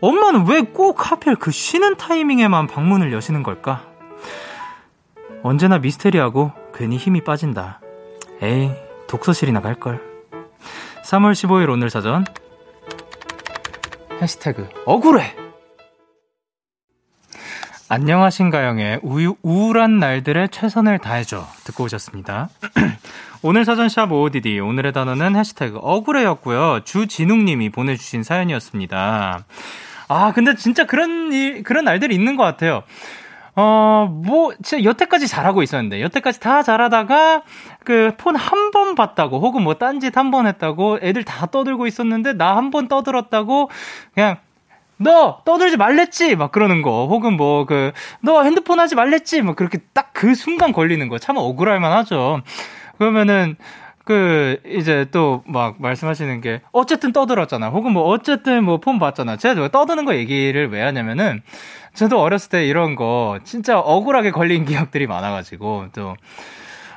[0.00, 3.82] 엄마는 왜 꼭 하필 그 쉬는 타이밍에만 방문을 여시는 걸까?
[5.42, 7.80] 언제나 미스테리하고 괜히 힘이 빠진다.
[8.42, 8.70] 에이,
[9.08, 10.00] 독서실이나 갈걸.
[11.04, 12.24] 3월 15일 오늘 사전.
[14.20, 15.34] 해시태그, 억울해!
[17.88, 21.44] 안녕하신가영의 우유, 우울한 날들의 최선을 다해줘.
[21.64, 22.50] 듣고 오셨습니다.
[23.42, 24.60] 오늘 사전 샵 OODD.
[24.60, 26.80] 오늘의 단어는 해시태그 억울해였고요.
[26.84, 29.44] 주진웅님이 보내주신 사연이었습니다.
[30.08, 32.82] 아, 근데 진짜 그런 일, 그런 날들이 있는 것 같아요.
[33.60, 37.42] 어, 뭐, 진짜 여태까지 잘하고 있었는데, 여태까지 다 잘하다가,
[37.84, 42.34] 그, 폰 한 번 봤다고, 혹은 뭐, 딴짓 한 번 했다고, 애들 다 떠들고 있었는데,
[42.34, 43.68] 나 한 번 떠들었다고,
[44.14, 44.38] 그냥,
[44.98, 46.36] 너 떠들지 말랬지?
[46.36, 47.06] 막 그러는 거.
[47.06, 47.92] 혹은 뭐 그
[48.22, 49.42] 너 핸드폰 하지 말랬지?
[49.42, 51.18] 뭐 그렇게 딱 그 순간 걸리는 거.
[51.18, 52.42] 참 억울할 만하죠.
[52.98, 53.56] 그러면은
[54.10, 59.68] 그 이제 또 막 말씀하시는 게 어쨌든 떠들었잖아 혹은 뭐 어쨌든 뭐 폰 봤잖아 제가
[59.68, 61.42] 떠드는 거 얘기를 왜 하냐면은
[61.94, 66.16] 저도 어렸을 때 이런 거 진짜 억울하게 걸린 기억들이 많아가지고 또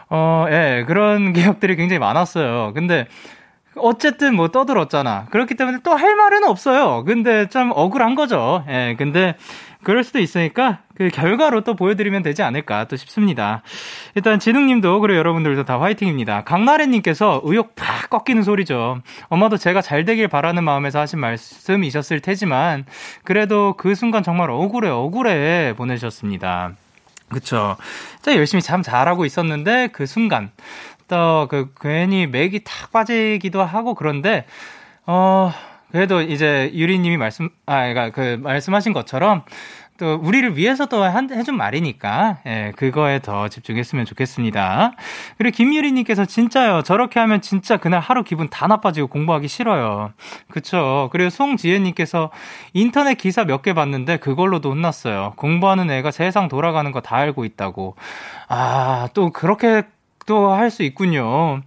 [0.09, 2.71] 어, 예, 그런 기억들이 굉장히 많았어요.
[2.73, 3.05] 근데
[3.75, 5.25] 어쨌든 뭐 떠들었잖아.
[5.31, 7.03] 그렇기 때문에 또 할 말은 없어요.
[7.05, 8.63] 근데 참 억울한 거죠.
[8.69, 9.35] 예, 근데
[9.83, 13.61] 그럴 수도 있으니까 그 결과로 또 보여드리면 되지 않을까 또 싶습니다.
[14.15, 16.43] 일단 진웅님도 그리고 여러분들도 다 화이팅입니다.
[16.43, 19.01] 강나래님께서 의욕 팍 꺾이는 소리죠.
[19.27, 22.85] 엄마도 제가 잘 되길 바라는 마음에서 하신 말씀이셨을 테지만
[23.23, 26.73] 그래도 그 순간 정말 억울해 억울해 보내셨습니다.
[27.29, 27.77] 그쵸.
[28.15, 30.51] 진짜 열심히 참 잘하고 있었는데 그 순간
[31.07, 34.45] 또그 괜히 맥이 탁 빠지기도 하고 그런데
[35.05, 35.51] 어
[35.93, 39.43] 그래도 이제 유리님이 말씀 아 그러니까 그 말씀하신 것처럼
[39.99, 44.93] 또 우리를 위해서 또 한, 해준 말이니까 예 그거에 더 집중했으면 좋겠습니다.
[45.37, 50.13] 그리고 김유리님께서 진짜요 저렇게 하면 진짜 그날 하루 기분 다 나빠지고 공부하기 싫어요.
[50.49, 51.09] 그쵸.
[51.11, 52.31] 그리고 송지혜님께서
[52.73, 55.33] 인터넷 기사 몇 개 봤는데 그걸로도 혼났어요.
[55.37, 57.95] 공부하는 애가 세상 돌아가는 거 다 알고 있다고.
[58.49, 59.83] 아 또 그렇게
[60.25, 61.61] 또 할 수 있군요.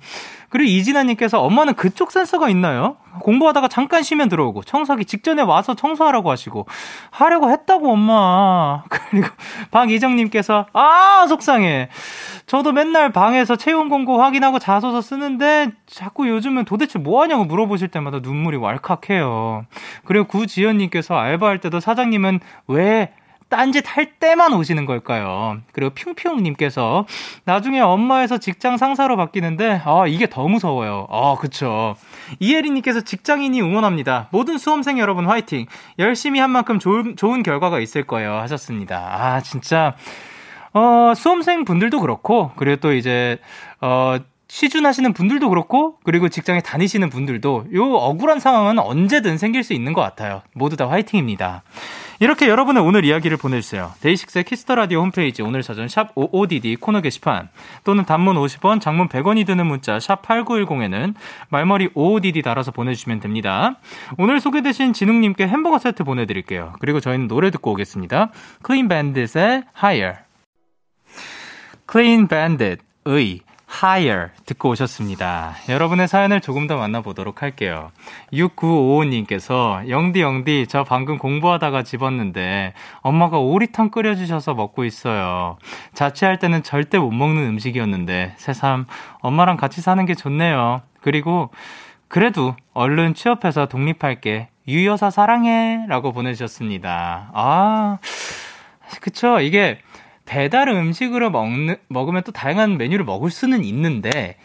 [0.49, 2.97] 그리고 이진아님께서 엄마는 그쪽 센서가 있나요?
[3.21, 6.67] 공부하다가 잠깐 쉬면 들어오고 청소하기 직전에 와서 청소하라고 하시고
[7.11, 8.83] 하려고 했다고 엄마.
[8.91, 9.29] 그리고
[9.71, 11.89] 박이정님께서 아 속상해.
[12.47, 18.21] 저도 맨날 방에서 채용 공고 확인하고 자소서 쓰는데 자꾸 요즘은 도대체 뭐 하냐고 물어보실 때마다
[18.21, 19.67] 눈물이 왈칵해요.
[20.05, 23.13] 그리고 구지연님께서 알바할 때도 사장님은 왜
[23.49, 25.59] 딴짓 할 때만 오시는 걸까요?
[25.73, 27.07] 그리고 핑핑님께서
[27.45, 31.07] 나중에 엄마에서 직장 상사로 바뀌는데 아 이게 더 무서워요.
[31.11, 31.95] 아 그쵸.
[32.41, 34.29] 이혜리님께서 직장인이 응원합니다.
[34.33, 35.67] 모든 수험생 여러분 화이팅.
[35.99, 38.35] 열심히 한 만큼 좋은 좋은 결과가 있을 거예요.
[38.39, 38.97] 하셨습니다.
[39.13, 39.95] 아 진짜
[40.73, 43.39] 어 수험생 분들도 그렇고 그리고 또 이제
[43.81, 44.19] 어
[44.49, 50.01] 시준하시는 분들도 그렇고 그리고 직장에 다니시는 분들도 요 억울한 상황은 언제든 생길 수 있는 것
[50.01, 50.43] 같아요.
[50.55, 51.63] 모두 다 화이팅입니다.
[52.19, 53.93] 이렇게 여러분의 오늘 이야기를 보내주세요.
[54.01, 57.51] 데이식스의 키스 더 라디오 홈페이지 오늘 사전 샵 55DD 코너 게시판
[57.85, 61.15] 또는 단문 50원, 장문 100원이 드는 문자 샵 8910에는
[61.51, 63.79] 말머리 55DD 달아서 보내주시면 됩니다.
[64.17, 66.75] 오늘 소개되신 진웅님께 햄버거 세트 보내드릴게요.
[66.81, 68.31] 그리고 저희는 노래 듣고 오겠습니다.
[68.63, 70.19] 클린 밴딧의 Higher.
[71.85, 72.79] 클린 밴딧의
[73.83, 75.55] Higher 듣고 오셨습니다.
[75.69, 77.91] 여러분의 사연을 조금 더 만나보도록 할게요.
[78.33, 85.59] 6955님께서 영디 영디 저 방금 공부하다가 집었는데 엄마가 오리탕 끓여주셔서 먹고 있어요.
[85.93, 88.87] 자취할 때는 절대 못 먹는 음식이었는데 새삼
[89.21, 90.83] 엄마랑 같이 사는 게 좋네요.
[91.01, 91.51] 그리고
[92.09, 94.49] 그래도 얼른 취업해서 독립할게.
[94.69, 97.31] 유여사 사랑해 라고 보내주셨습니다.
[97.35, 97.99] 아
[99.01, 99.79] 그쵸 이게
[100.27, 104.37] 배달 음식으로 먹는, 먹으면 또 다양한 메뉴를 먹을 수는 있는데,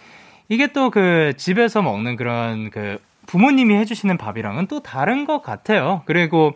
[0.50, 6.02] 이게 또 그 집에서 먹는 그런 그 부모님이 해주시는 밥이랑은 또 다른 것 같아요.
[6.06, 6.54] 그리고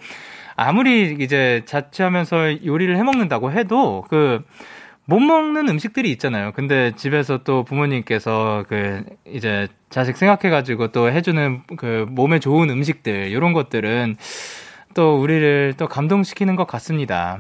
[0.55, 4.43] 아무리 이제 자취하면서 요리를 해 먹는다고 해도 그
[5.07, 6.51] 못 먹는 음식들이 있잖아요.
[6.53, 13.53] 근데 집에서 또 부모님께서 그 이제 자식 생각해가지고 또 해주는 그 몸에 좋은 음식들, 이런
[13.53, 14.15] 것들은
[14.95, 17.39] 또 우리를 또 감동시키는 것 같습니다.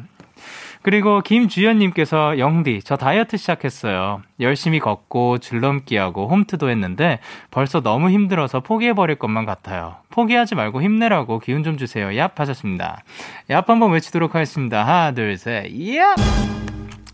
[0.85, 4.21] 그리고 김주연님께서 영디 저 다이어트 시작했어요.
[4.39, 7.17] 열심히 걷고 줄넘기하고 홈트도 했는데
[7.49, 9.95] 벌써 너무 힘들어서 포기해버릴 것만 같아요.
[10.11, 12.09] 포기하지 말고 힘내라고 기운 좀 주세요.
[12.09, 13.01] 얍 하셨습니다.
[13.49, 14.85] 얍 한번 외치도록 하겠습니다.
[14.85, 15.71] 하나 둘 셋.
[15.71, 16.19] 얍.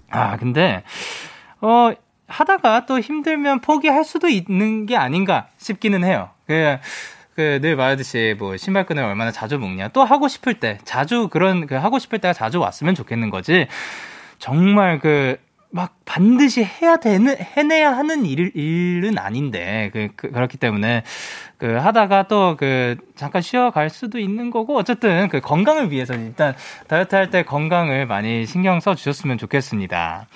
[0.09, 0.83] 아 근데
[1.61, 1.93] 어
[2.27, 6.29] 하다가 또 힘들면 포기할 수도 있는 게 아닌가 싶기는 해요.
[6.45, 6.77] 그
[7.41, 9.89] 그 늘 말하듯이 뭐 신발끈을 얼마나 자주 묶냐.
[9.89, 13.67] 또 하고 싶을 때 자주 그런 그 하고 싶을 때가 자주 왔으면 좋겠는 거지.
[14.39, 15.37] 정말 그
[15.71, 21.03] 막 반드시 해야 되는 해내야 하는 일, 일은 아닌데 그, 그 그렇기 때문에
[21.57, 26.55] 그 하다가 또 그 잠깐 쉬어갈 수도 있는 거고 어쨌든 그 건강을 위해서 일단
[26.87, 30.27] 다이어트 할 때 건강을 많이 신경 써 주셨으면 좋겠습니다.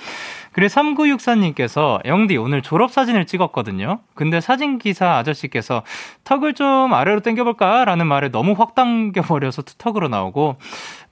[0.54, 4.00] 그리고 3964님께서 영디 오늘 졸업 사진을 찍었거든요.
[4.14, 5.84] 근데 사진 기사 아저씨께서
[6.24, 7.84] 턱을 좀 아래로 당겨볼까?
[7.84, 10.56] 라는 말에 너무 확 당겨버려서 투턱으로 나오고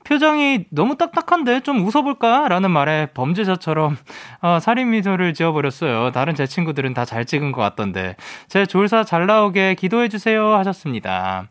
[0.04, 2.48] 표정이 너무 딱딱한데 좀 웃어볼까?
[2.48, 3.96] 라는 말에 범죄자처럼
[4.42, 6.12] 어, 살인 미소를 지어버렸어요.
[6.12, 8.16] 다른 제 친구들은 다 잘 찍은 것 같던데
[8.48, 11.48] 제 졸사 잘 나오게 기도해주세요 하셨습니다.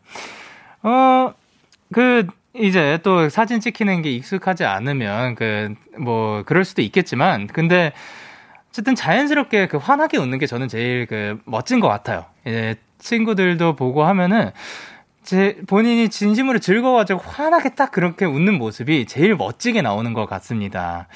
[0.82, 1.32] 어,
[1.92, 7.92] 그 이제 또 사진 찍히는 게 익숙하지 않으면 그 뭐 그럴 수도 있겠지만 근데
[8.68, 12.24] 어쨌든 자연스럽게 그 환하게 웃는 게 저는 제일 그 멋진 것 같아요.
[12.44, 14.50] 이제 친구들도 보고 하면은
[15.24, 21.08] 제 본인이 진심으로 즐거워가지고 환하게 딱 그렇게 웃는 모습이 제일 멋지게 나오는 것 같습니다.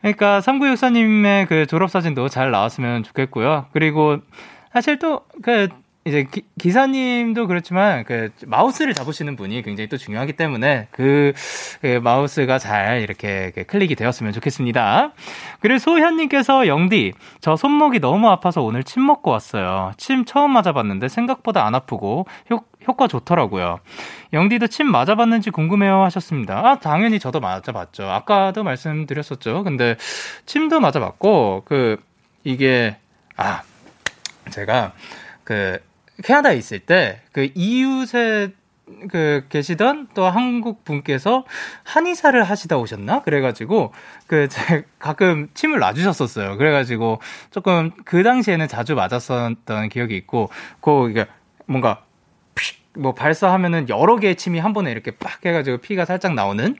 [0.00, 3.66] 그러니까 3964님의 그 졸업사진도 잘 나왔으면 좋겠고요.
[3.72, 4.18] 그리고
[4.72, 5.68] 사실 또 그
[6.06, 6.26] 이제
[6.58, 11.32] 기, 사님도 그렇지만 그 마우스를 잡으시는 분이 굉장히 또 중요하기 때문에 그,
[11.80, 15.12] 그 마우스가 잘 이렇게 클릭이 되었으면 좋겠습니다.
[15.60, 19.92] 그리고 소현님께서 영디 저 손목이 너무 아파서 오늘 침 먹고 왔어요.
[19.96, 23.80] 침 처음 맞아봤는데 생각보다 안 아프고 효, 효과 좋더라고요.
[24.34, 26.58] 영디도 침 맞아봤는지 궁금해요 하셨습니다.
[26.58, 28.04] 아 당연히 저도 맞아봤죠.
[28.04, 29.64] 아까도 말씀드렸었죠.
[29.64, 29.96] 근데
[30.44, 31.96] 침도 맞아봤고 그
[32.42, 32.98] 이게
[33.38, 33.62] 아
[34.50, 34.92] 제가
[35.44, 35.78] 그
[36.22, 38.52] 캐나다에 있을 때 그 이웃에
[39.10, 41.44] 그 계시던 또 한국 분께서
[41.84, 43.22] 한의사를 하시다 오셨나?
[43.22, 43.92] 그래가지고
[44.26, 46.58] 그제 가끔 침을 놔주셨었어요.
[46.58, 50.50] 그래가지고 조금 그 당시에는 자주 맞았었던 기억이 있고
[50.80, 51.26] 그 이게
[51.66, 52.04] 뭔가
[52.96, 56.76] 뭐 발사하면은 여러 개의 침이 한 번에 이렇게 빡 해가지고 피가 살짝 나오는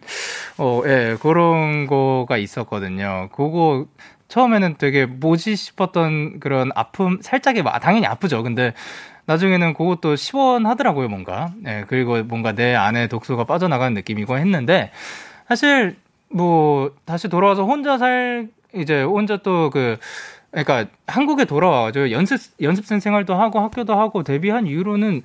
[0.58, 3.30] 어 예 그런 거가 있었거든요.
[3.32, 3.86] 그거
[4.28, 8.42] 처음에는 되게 뭐지 싶었던 그런 아픔 살짝의 당연히 아프죠.
[8.42, 8.72] 근데
[9.26, 11.52] 나중에는 그것도 시원하더라고요, 뭔가.
[11.56, 14.90] 네, 그리고 뭔가 내 안에 독소가 빠져나가는 느낌이고 했는데,
[15.48, 15.96] 사실,
[16.28, 19.96] 뭐, 다시 돌아와서 혼자 살, 이제 혼자 또 그,
[20.50, 25.22] 그러니까 한국에 돌아와가지고 연습 연습생 생활도 하고 학교도 하고 데뷔한 이후로는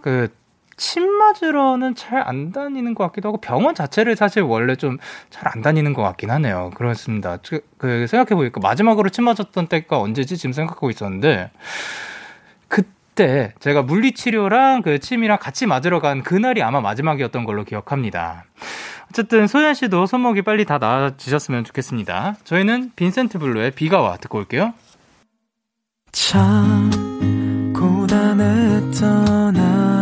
[0.00, 0.28] 그
[0.76, 4.98] 침 맞으러는 잘 안 다니는 것 같기도 하고 병원 자체를 사실 원래 좀
[5.30, 6.70] 잘 안 다니는 것 같긴 하네요.
[6.74, 7.38] 그렇습니다.
[7.48, 11.50] 그, 그 생각해 보니까 마지막으로 침 맞았던 때가 언제지 지금 생각하고 있었는데
[12.68, 18.44] 그때 제가 물리치료랑 그 침이랑 같이 맞으러 간 그날이 아마 마지막이었던 걸로 기억합니다.
[19.10, 22.36] 어쨌든 소연 씨도 손목이 빨리 다 나아지셨으면 좋겠습니다.
[22.44, 24.72] 저희는 빈센트 블루의 비가 와 듣고 올게요.
[26.12, 26.90] 참
[27.74, 30.01] 고단했던 하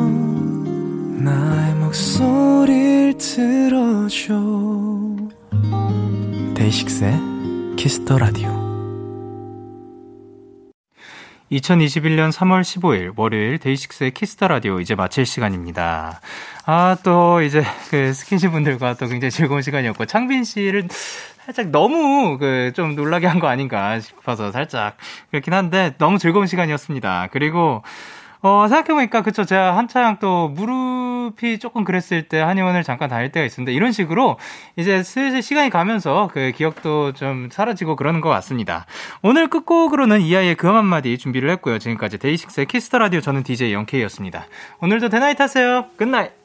[1.23, 4.33] 나의 목소리를 들어줘
[6.55, 7.19] 데이식스의
[7.77, 8.49] 키스 더 라디오
[11.51, 16.21] 2021년 3월 15일 월요일 데이식스의 키스 더 라디오 이제 마칠 시간입니다.
[16.65, 20.87] 아, 또 이제 그 스킨십 분들과 또 굉장히 즐거운 시간이었고 창빈 씨를
[21.45, 24.95] 살짝 너무 그 좀 놀라게 한 거 아닌가 싶어서 살짝
[25.29, 27.27] 그렇긴 한데 너무 즐거운 시간이었습니다.
[27.31, 27.83] 그리고
[28.41, 29.45] 어, 생각해보니까, 그쵸.
[29.45, 34.37] 제가 한창 또 무릎이 조금 그랬을 때 한의원을 잠깐 다닐 때가 있었는데, 이런 식으로
[34.75, 38.85] 이제 슬슬 시간이 가면서 그 기억도 좀 사라지고 그러는 것 같습니다.
[39.21, 41.77] 오늘 끝곡으로는 이하이의 그 음 한마디 준비를 했고요.
[41.77, 44.45] 지금까지 데이식스의 키스 더 라디오 저는 DJ 영케이였습니다.
[44.81, 45.85] 오늘도 대나잇 하세요.
[45.95, 46.40] 끝나잇!